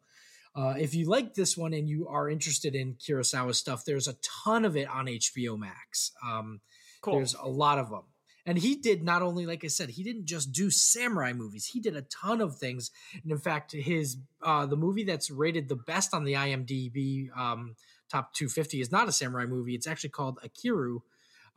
[0.56, 4.16] Uh, if you like this one and you are interested in Kurosawa stuff, there's a
[4.44, 6.12] ton of it on HBO Max.
[6.26, 6.62] Um,
[7.02, 7.16] cool.
[7.16, 8.04] There's a lot of them.
[8.48, 11.66] And he did not only, like I said, he didn't just do samurai movies.
[11.66, 12.92] He did a ton of things.
[13.24, 17.76] And in fact, his uh, the movie that's rated the best on the IMDb um,
[18.12, 19.74] top 250 is not a samurai movie.
[19.74, 21.00] It's actually called Ikiru,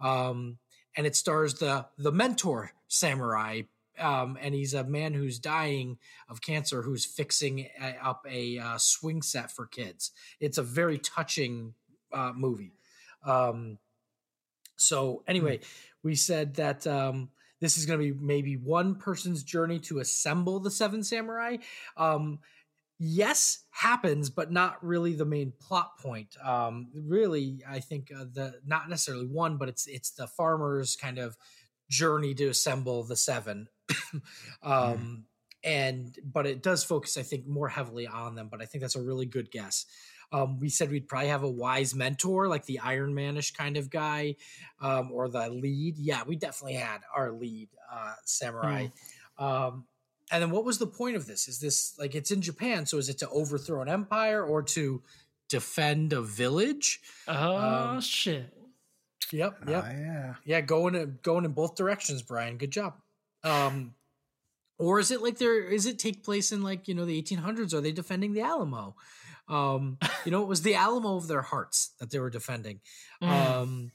[0.01, 0.57] um,
[0.96, 3.62] and it stars the the mentor samurai.
[3.99, 8.78] Um, and he's a man who's dying of cancer who's fixing a, up a uh,
[8.78, 10.12] swing set for kids.
[10.40, 11.74] It's a very touching
[12.12, 12.74] uh, movie.
[13.24, 13.78] Um,
[14.76, 15.61] so anyway,
[16.03, 17.30] we said that um,
[17.61, 21.57] this is going to be maybe one person's journey to assemble the seven samurai.
[21.96, 22.38] Um,
[22.99, 26.36] yes, happens, but not really the main plot point.
[26.44, 31.18] Um, really, I think uh, the not necessarily one, but it's it's the farmer's kind
[31.18, 31.36] of
[31.90, 33.68] journey to assemble the seven.
[34.62, 35.24] um,
[35.64, 38.49] and but it does focus, I think, more heavily on them.
[38.51, 39.86] But I think that's a really good guess.
[40.30, 43.89] Um, we said we'd probably have a wise mentor, like the Iron Manish kind of
[43.89, 44.36] guy,
[44.80, 45.97] um, or the lead.
[45.99, 48.89] Yeah, we definitely had our lead uh, samurai.
[49.39, 49.86] Um,
[50.30, 51.49] and then what was the point of this?
[51.49, 52.84] Is this like it's in Japan?
[52.84, 55.03] So is it to overthrow an empire or to
[55.49, 57.01] defend a village?
[57.26, 58.53] oh um, shit.
[59.32, 59.84] Yep, yep.
[59.86, 60.34] Ah, yeah.
[60.45, 62.57] Yeah, going in, going in both directions, Brian.
[62.57, 62.95] Good job.
[63.45, 63.95] Um,
[64.78, 65.61] or is it like there?
[65.61, 67.74] Is it take place in like you know the 1800s?
[67.74, 68.95] Are they defending the Alamo?
[69.49, 72.80] Um, you know, it was the Alamo of their hearts that they were defending.
[73.22, 73.28] Mm.
[73.28, 73.93] Um,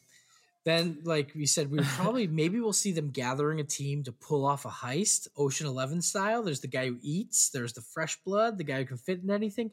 [0.65, 4.45] then, like we said, we probably maybe we'll see them gathering a team to pull
[4.45, 6.43] off a heist, Ocean Eleven style.
[6.43, 7.49] There's the guy who eats.
[7.49, 9.71] There's the fresh blood, the guy who can fit in anything.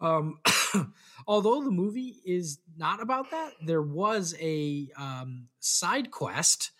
[0.00, 0.40] Um,
[1.26, 6.70] although the movie is not about that, there was a um, side quest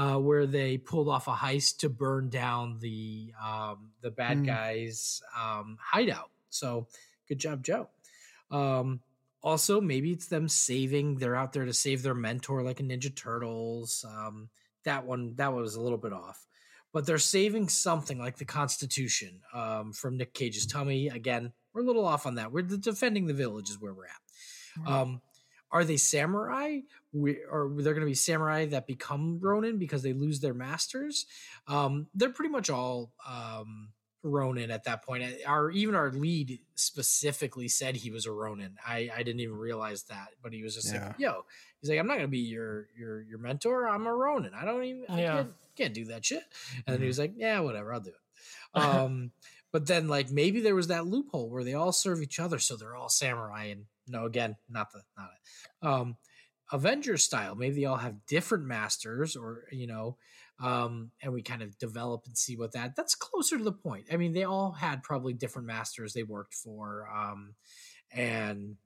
[0.00, 4.44] uh, where they pulled off a heist to burn down the um, the bad Hmm.
[4.44, 6.30] guys' um, hideout.
[6.48, 6.86] So,
[7.28, 7.88] good job, Joe.
[8.50, 9.00] Um,
[9.42, 11.16] also, maybe it's them saving.
[11.18, 14.04] They're out there to save their mentor, like in Ninja Turtles.
[14.08, 14.48] Um,
[14.84, 16.46] that one, that was a little bit off,
[16.92, 21.08] but they're saving something like the Constitution um, from Nick Cage's tummy.
[21.08, 22.50] Again, we're a little off on that.
[22.52, 24.90] We're defending the village is where we're at.
[24.90, 25.20] Um,
[25.72, 26.80] are they samurai?
[27.12, 31.26] We, or they're going to be samurai that become Ronin because they lose their masters?
[31.66, 33.92] Um, they're pretty much all um,
[34.22, 35.24] Ronin at that point.
[35.46, 38.76] Our even our lead specifically said he was a Ronin.
[38.86, 41.06] I, I didn't even realize that, but he was just Yeah.
[41.08, 41.46] like, "Yo,"
[41.80, 43.88] he's like, "I'm not going to be your your your mentor.
[43.88, 44.52] I'm a Ronin.
[44.54, 45.36] I don't even I Yeah.
[45.36, 46.42] can't, can't do that shit."
[46.86, 47.08] And then he Mhm.
[47.08, 47.92] was like, "Yeah, whatever.
[47.94, 48.16] I'll do it."
[48.74, 49.32] Um,
[49.72, 52.76] but then like maybe there was that loophole where they all serve each other, so
[52.76, 53.64] they're all samurai.
[53.66, 55.86] And no, again, not the not it.
[55.86, 56.16] Um,
[56.72, 57.54] Avengers style.
[57.54, 60.16] Maybe they all have different masters, or you know,
[60.60, 62.96] um, and we kind of develop and see what that.
[62.96, 64.06] That's closer to the point.
[64.12, 67.54] I mean, they all had probably different masters they worked for, um,
[68.12, 68.76] and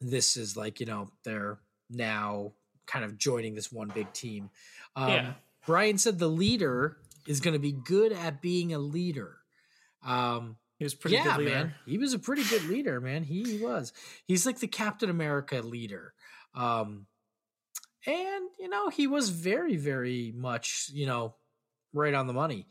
[0.00, 1.58] this is like you know they're
[1.90, 2.52] now
[2.86, 4.50] kind of joining this one big team.
[4.96, 5.32] Um, Yeah.
[5.66, 6.96] Brian said the leader
[7.26, 9.36] is going to be good at being a leader.
[10.02, 11.50] Um, He was pretty yeah, good leader.
[11.50, 11.74] man.
[11.86, 13.24] He was a pretty good leader, man.
[13.24, 13.92] He, he was.
[14.26, 16.14] He's like the Captain America leader.
[16.54, 17.06] Um,
[18.06, 21.34] and you know, he was very, very much, you know,
[21.92, 22.66] right on the money.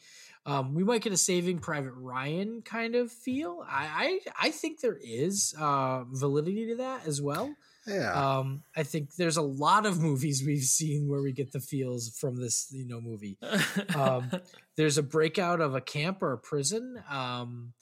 [0.45, 3.65] Um, we might get a Saving Private Ryan kind of feel.
[3.67, 7.53] I, I, I think there is uh, validity to that as well.
[7.85, 8.13] Yeah.
[8.13, 12.17] Um, I think there's a lot of movies we've seen where we get the feels
[12.17, 13.37] from this, you know, movie
[13.95, 14.31] um,
[14.77, 17.01] there's a breakout of a camp or a prison.
[17.09, 17.73] Um,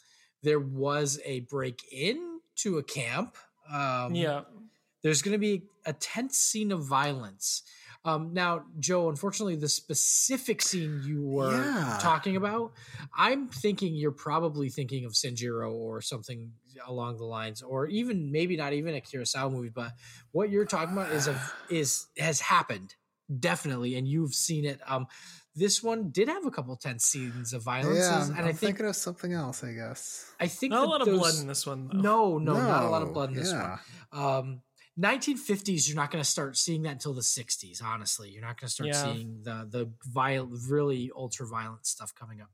[0.43, 3.38] there was a break in to a camp.
[3.71, 4.41] Um, yeah.
[5.01, 7.63] There's going to be a tense scene of violence.
[8.03, 11.97] Um, now, Joe, unfortunately, the specific scene you were Yeah.
[11.99, 12.73] talking about,
[13.15, 16.51] I'm thinking you're probably thinking of Sanjuro or something
[16.86, 19.93] along the lines, or even maybe not even a Kurosawa movie, but
[20.31, 22.93] what you're talking about is a is has happened
[23.39, 24.79] definitely, and you've seen it.
[24.86, 25.07] Um,
[25.56, 28.60] this one did have a couple tense scenes of violence, yeah, and I'm I think
[28.60, 30.32] thinking of something else, I guess.
[30.39, 31.97] I think Not a lot of those- blood in this one, though.
[31.97, 33.78] No, no, not a lot of blood in this yeah.
[34.12, 34.24] one.
[34.26, 34.62] Um,
[34.99, 37.84] 1950s, you're not going to start seeing that until the 60s.
[37.84, 39.03] Honestly, you're not going to start Yeah.
[39.03, 42.49] seeing the the violent, really ultra violent stuff coming up.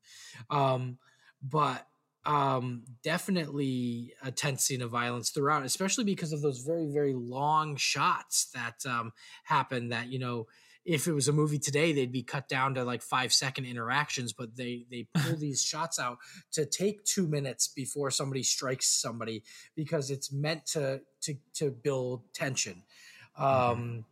[0.50, 0.98] Um,
[1.42, 1.88] but
[2.26, 7.76] um, definitely a tense scene of violence throughout, especially because of those very very long
[7.76, 9.90] shots that um, happen.
[9.90, 10.48] That you know.
[10.84, 14.34] If it was a movie today, they'd be cut down to like five second interactions,
[14.34, 16.18] but they they pull these shots out
[16.54, 19.44] to take two minutes before somebody strikes somebody
[19.76, 22.82] because it's meant to to to build tension.
[23.38, 24.06] Um,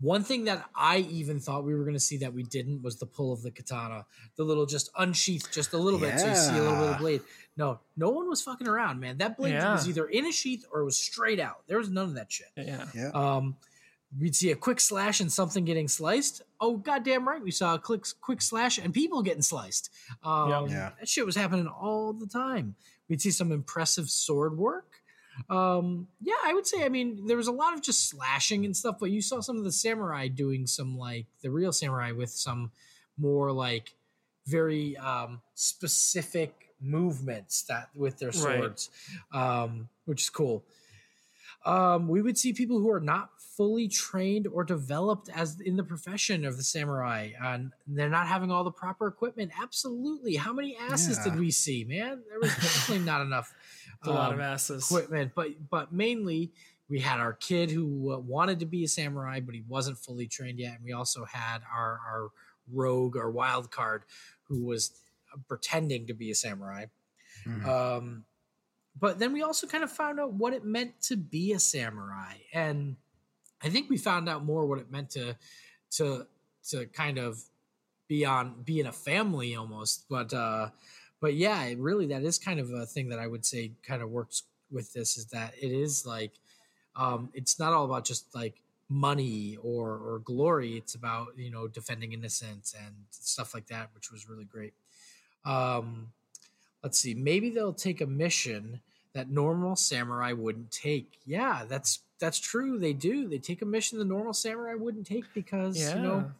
[0.00, 2.96] One thing that I even thought we were going to see that we didn't was
[2.98, 4.04] the pull of the katana,
[4.36, 6.98] the little just unsheath just a little bit so you see a little bit of
[6.98, 7.20] blade.
[7.56, 9.18] No, no one was fucking around, man.
[9.18, 9.72] That blade Yeah.
[9.74, 11.62] was either in a sheath or it was straight out.
[11.68, 12.48] There was none of that shit.
[12.56, 12.86] Yeah.
[12.94, 13.10] Yeah.
[13.10, 13.56] Um,
[14.20, 16.42] we'd see a quick slash and something getting sliced.
[16.60, 19.90] Oh, goddamn right, we saw a quick quick slash and people getting sliced.
[20.22, 20.90] Um, Yeah.
[20.98, 22.74] That shit was happening all the time.
[23.08, 24.86] We'd see some impressive sword work.
[25.48, 26.84] Um, yeah, I would say.
[26.84, 29.56] I mean, there was a lot of just slashing and stuff, but you saw some
[29.56, 32.70] of the samurai doing some like the real samurai with some
[33.16, 33.94] more like
[34.46, 38.58] very um, specific movements that with their Right.
[38.58, 38.90] swords,
[39.32, 40.64] um, which is cool
[41.64, 45.84] um, we would see people who are not fully trained or developed as in the
[45.84, 49.50] profession of the samurai and they're not having all the proper equipment.
[49.60, 50.36] Absolutely.
[50.36, 51.24] How many asses Yeah.
[51.32, 52.22] did we see man?
[52.28, 53.52] There was definitely not enough
[53.98, 54.84] It's a lot of um, asses.
[54.90, 55.32] equipment.
[55.34, 56.52] But but mainly
[56.88, 60.26] we had our kid who uh, wanted to be a samurai but he wasn't fully
[60.26, 60.76] trained yet.
[60.76, 62.28] And we also had our our
[62.72, 64.04] rogue or wild card
[64.48, 64.92] who was
[65.48, 66.86] pretending to be a samurai.
[67.46, 67.66] Mhm.
[67.66, 68.24] um,
[68.98, 72.34] but then we also kind of found out what it meant to be a samurai,
[72.52, 72.96] and
[73.62, 75.36] I think we found out more what it meant to
[75.92, 76.26] to
[76.68, 77.42] to kind of
[78.08, 80.04] be on be in a family almost.
[80.08, 80.70] But uh,
[81.20, 84.02] but yeah, it really that is kind of a thing that I would say kind
[84.02, 86.32] of works with this is that it is like
[86.96, 90.76] um, it's not all about just like money or or glory.
[90.76, 94.74] It's about you know defending innocence and stuff like that, which was really great.
[95.44, 96.12] Um,
[96.82, 98.80] let's see maybe they'll take a mission
[99.12, 103.98] that normal samurai wouldn't take yeah that's that's true they do they take a mission
[103.98, 105.96] the normal samurai wouldn't take because yeah.
[105.96, 106.30] you know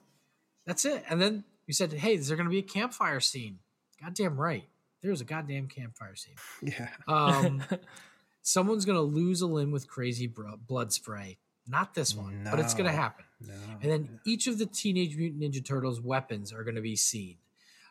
[0.65, 3.59] that's it and then you said hey is there going to be a campfire scene
[4.01, 4.65] goddamn right
[5.02, 6.89] there's a goddamn campfire scene Yeah.
[7.09, 7.62] um
[8.43, 12.61] someone's going to lose a limb with crazy bro- blood spray not this one but
[12.61, 13.55] it's going to happen No.
[13.82, 17.36] and then each of the Teenage Mutant Ninja Turtles weapons are going to be seen.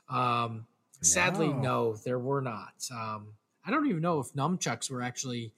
[0.09, 0.65] Um,
[1.01, 1.61] sadly, No.
[1.61, 2.73] no, there were not.
[2.93, 3.27] Um,
[3.65, 5.53] I don't even know if nunchucks were actually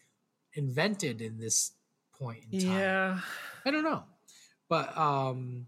[0.53, 1.71] invented in this
[2.19, 2.79] point in time.
[2.79, 3.19] yeah.
[3.65, 4.03] I don't know.
[4.69, 5.67] But um,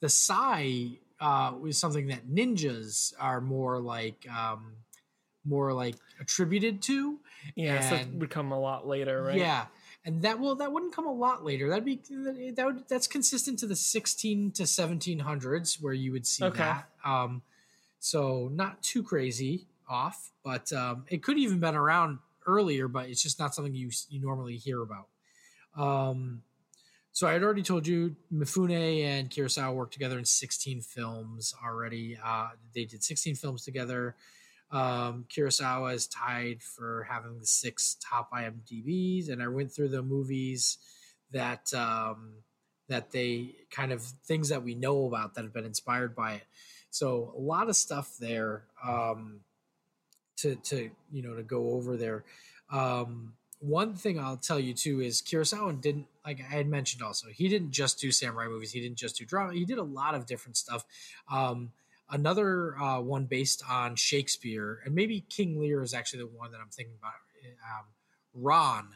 [0.00, 4.72] the Sai uh, was something that ninjas are more like um,
[5.44, 7.18] more like attributed to.
[7.54, 7.80] Yeah.
[7.88, 9.36] So it would come a lot later, right?
[9.36, 9.66] Yeah,
[10.04, 11.68] and that will that wouldn't come a lot later.
[11.68, 12.00] That'd be
[12.56, 16.62] that would that's consistent to the sixteen to seventeen hundreds where you would see Okay.
[16.62, 16.88] that.
[17.04, 17.42] Um,
[17.98, 23.22] so not too crazy off, but um, it could even been around earlier, but it's
[23.22, 25.08] just not something you you normally hear about.
[25.76, 26.42] Um,
[27.12, 32.18] so I had already told you Mifune and Kurosawa worked together in 16 films already.
[32.22, 34.16] Uh, they did 16 films together.
[34.72, 40.02] Um, Kurosawa is tied for having the six top IMDb's, and I went through the
[40.02, 40.78] movies
[41.30, 42.32] that um,
[42.88, 46.44] that they kind of things that we know about that have been inspired by it.
[46.90, 49.40] So a lot of stuff there um,
[50.38, 52.24] to to you know to go over there.
[52.72, 53.34] Um,
[53.64, 57.48] one thing I'll tell you too is Kurosawa didn't like I had mentioned also he
[57.48, 60.26] didn't just do samurai movies he didn't just do drama he did a lot of
[60.26, 60.84] different stuff.
[61.30, 61.72] Um,
[62.10, 66.60] another uh, one based on Shakespeare, and maybe King Lear is actually the one that
[66.60, 67.12] I'm thinking about.
[67.44, 67.84] Um,
[68.34, 68.88] Ran,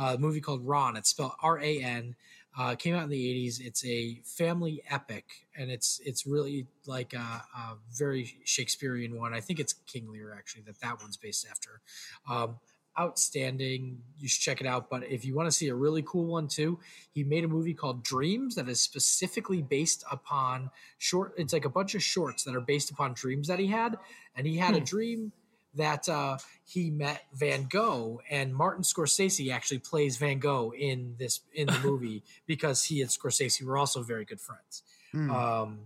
[0.00, 0.96] uh, a movie called Ran.
[0.96, 2.16] It's spelled R A N.
[2.56, 3.60] Uh, came out in the '80s.
[3.60, 5.24] It's a family epic,
[5.56, 7.18] and it's it's really like a,
[7.56, 9.34] a very Shakespearean one.
[9.34, 11.80] I think it's King Lear actually that that one's based after.
[12.28, 12.58] Um,
[12.98, 13.98] outstanding.
[14.18, 14.88] You should check it out.
[14.90, 16.78] But if you want to see a really cool one too,
[17.12, 21.34] he made a movie called Dreams that is specifically based upon short.
[21.36, 23.96] It's like a bunch of shorts that are based upon dreams that he had,
[24.36, 24.84] and he had a Hmm.
[24.84, 25.32] dream
[25.74, 31.40] that uh, he met Van Gogh, and Martin Scorsese actually plays Van Gogh in this
[31.54, 34.82] in the movie because he and Scorsese were also very good friends.
[35.12, 35.30] Hmm.
[35.30, 35.78] Um,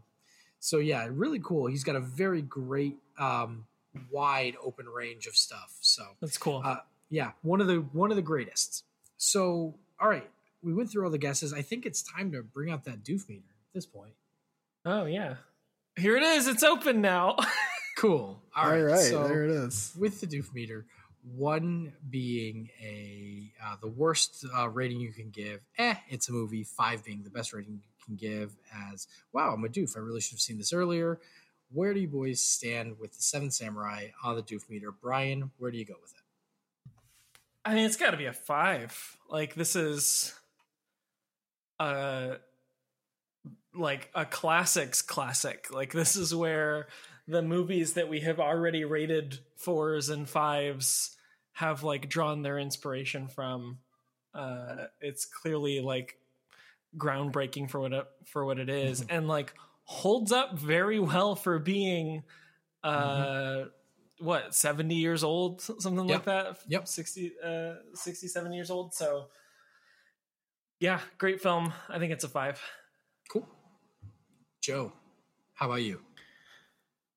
[0.61, 1.67] so yeah, really cool.
[1.67, 3.67] He's got a very great, um,
[4.11, 5.77] wide open range of stuff.
[5.81, 6.63] So That's cool.
[6.65, 6.77] uh,
[7.13, 8.85] yeah, one of the one of the greatest.
[9.19, 10.29] So all right,
[10.63, 11.53] we went through all the guesses.
[11.53, 14.15] I think it's time to bring out that doof meter at this point.
[14.85, 15.37] oh yeah.
[15.97, 16.49] Here it is.
[16.49, 17.37] It's open now.
[17.99, 18.43] Cool.
[18.57, 19.93] All All right, right, so there it is.
[19.97, 20.87] with the doof meter,
[21.37, 25.61] one being a uh, the worst uh, rating you can give.
[25.79, 26.65] Eh, it's a movie.
[26.65, 28.57] Five being the best rating you can give.
[28.91, 29.95] As wow, I'm a doof.
[29.97, 31.21] I really should have seen this earlier.
[31.71, 34.91] Where do you boys stand with the Seven Samurai on the doof meter?
[34.91, 36.23] Brian, where do you go with it?
[37.65, 39.17] I mean, it's got to be a five.
[39.29, 40.35] Like this is,
[41.79, 42.37] uh,
[43.75, 45.69] like a classics classic.
[45.73, 46.89] Like this is where
[47.27, 51.17] the movies that we have already rated fours and fives
[51.53, 53.79] have like drawn their inspiration from.
[54.35, 56.17] Uh, it's clearly like
[56.97, 61.59] groundbreaking for what it, for what it is, and like holds up very well for
[61.59, 62.23] being.
[62.83, 63.65] Uh,
[64.23, 66.15] what 70 years old something Yep.
[66.15, 66.89] like that Yep.
[66.89, 69.27] 60 uh 67 years old so
[70.81, 72.61] yeah great film i think it's a five
[73.31, 73.49] Cool.
[74.61, 74.93] Joe,
[75.55, 76.01] how about you?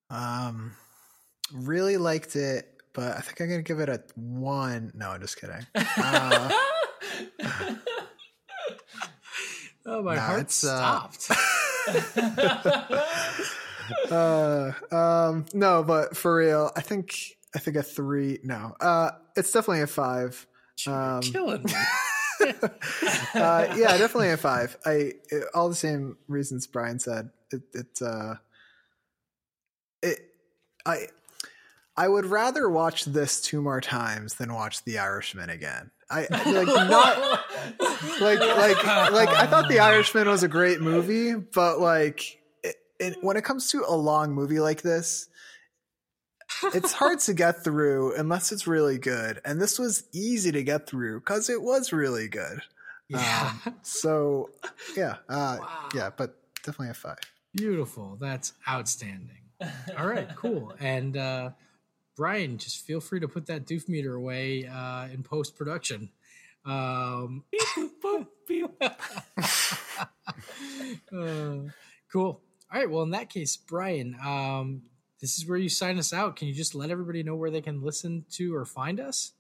[0.09, 0.71] Um,
[1.53, 4.91] really liked it, but I think I'm gonna give it a one.
[4.95, 5.65] No, I'm just kidding.
[5.75, 6.51] Uh,
[9.87, 11.27] Oh, my Nah, heart it's, uh, stopped.
[14.11, 18.39] uh, um, no, but for real, I think I think a three.
[18.43, 20.45] No, uh, it's definitely a five.
[20.87, 21.73] Um, Killing me.
[23.35, 24.77] uh, yeah, definitely a five.
[24.85, 27.29] I it, all the same reasons Brian said.
[27.51, 28.35] It, it, uh,
[30.01, 30.19] it,
[30.85, 31.07] I,
[31.95, 35.91] I would rather watch this two more times than watch The Irishman again.
[36.09, 37.17] I I- like not
[38.21, 42.39] like like like I thought The Irishman was a great movie, but like
[42.99, 45.27] it, it, when it comes to a long movie like this,
[46.73, 49.41] it's hard to get through unless it's really good.
[49.45, 52.61] And this was easy to get through because it was really good.
[53.07, 53.53] yeah.
[53.83, 54.49] So
[54.95, 55.89] yeah, uh, Wow.
[55.93, 57.19] yeah, but definitely a five.
[57.53, 58.17] Beautiful.
[58.19, 59.41] That's outstanding.
[59.97, 60.73] All right, cool.
[60.79, 61.51] And uh,
[62.17, 66.09] Brian, just feel free to put that doof meter away uh, in post production.
[66.65, 67.43] Um,
[71.13, 71.57] uh,
[72.11, 72.41] cool.
[72.75, 72.91] All right.
[72.91, 74.81] Well, in that case, Brian, um,
[75.21, 76.35] this is where you sign us out.
[76.35, 79.31] Can you just let everybody know where they can listen to or find us?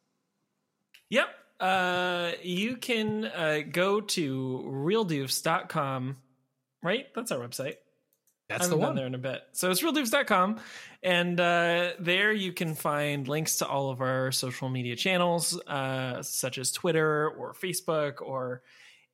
[1.09, 1.27] Yep.
[1.59, 6.15] Uh, you can uh, go to realdoofs.com,
[6.81, 7.07] right?
[7.13, 7.75] That's our website.
[8.47, 8.95] That's I the haven't been one.
[8.95, 9.41] there in a bit.
[9.51, 10.61] So it's realdoofs.com.
[11.03, 16.23] And uh, there you can find links to all of our social media channels, uh,
[16.23, 18.61] such as Twitter or Facebook or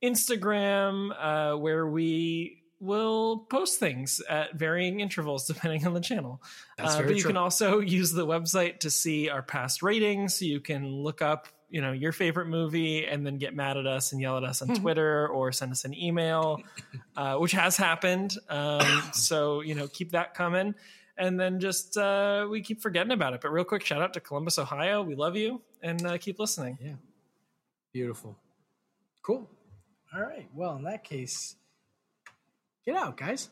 [0.03, 6.41] Instagram, uh, where we will post things at varying intervals depending on the channel.
[6.77, 7.29] Uh, but you true.
[7.29, 10.41] can also use the website to see our past ratings.
[10.41, 14.11] You can look up, you know, your favorite movie and then get mad at us
[14.11, 16.61] and yell at us on Twitter or send us an email,
[17.15, 18.35] uh, which has happened.
[18.49, 20.75] Um, so you know, keep that coming.
[21.17, 23.41] And then just uh, we keep forgetting about it.
[23.41, 25.03] But real quick, shout out to Columbus, Ohio.
[25.03, 26.79] We love you and uh, keep listening.
[26.81, 26.93] Yeah.
[27.93, 28.37] Beautiful.
[29.21, 29.47] Cool.
[30.15, 30.49] All right.
[30.55, 31.55] Well, in that case,
[32.85, 33.49] get out, guys.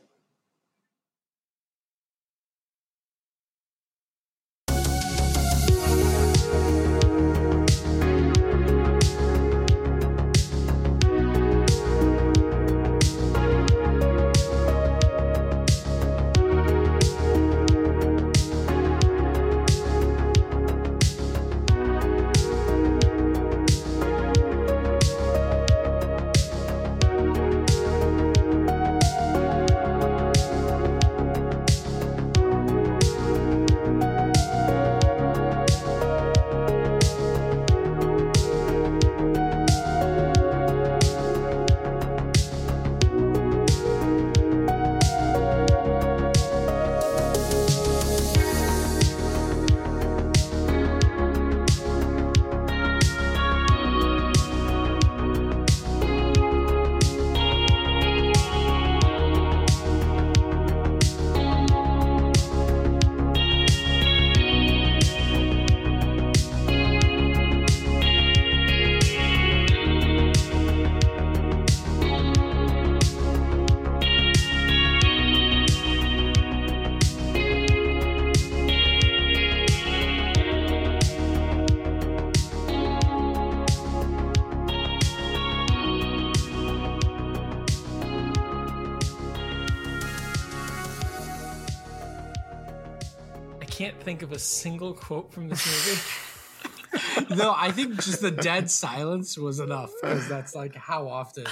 [94.29, 97.35] Of a single quote from this movie.
[97.35, 101.45] no, I think just the dead silence was enough because that's like how often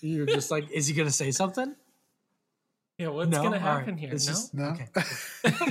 [0.00, 1.74] you're just like, is he gonna say something?
[2.98, 3.78] yeah, what's no, gonna All right.
[3.80, 4.10] happen here?
[4.12, 4.64] It's no, just- No?
[4.66, 4.86] Okay.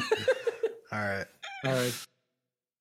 [0.91, 1.25] All right.
[1.65, 2.05] All right.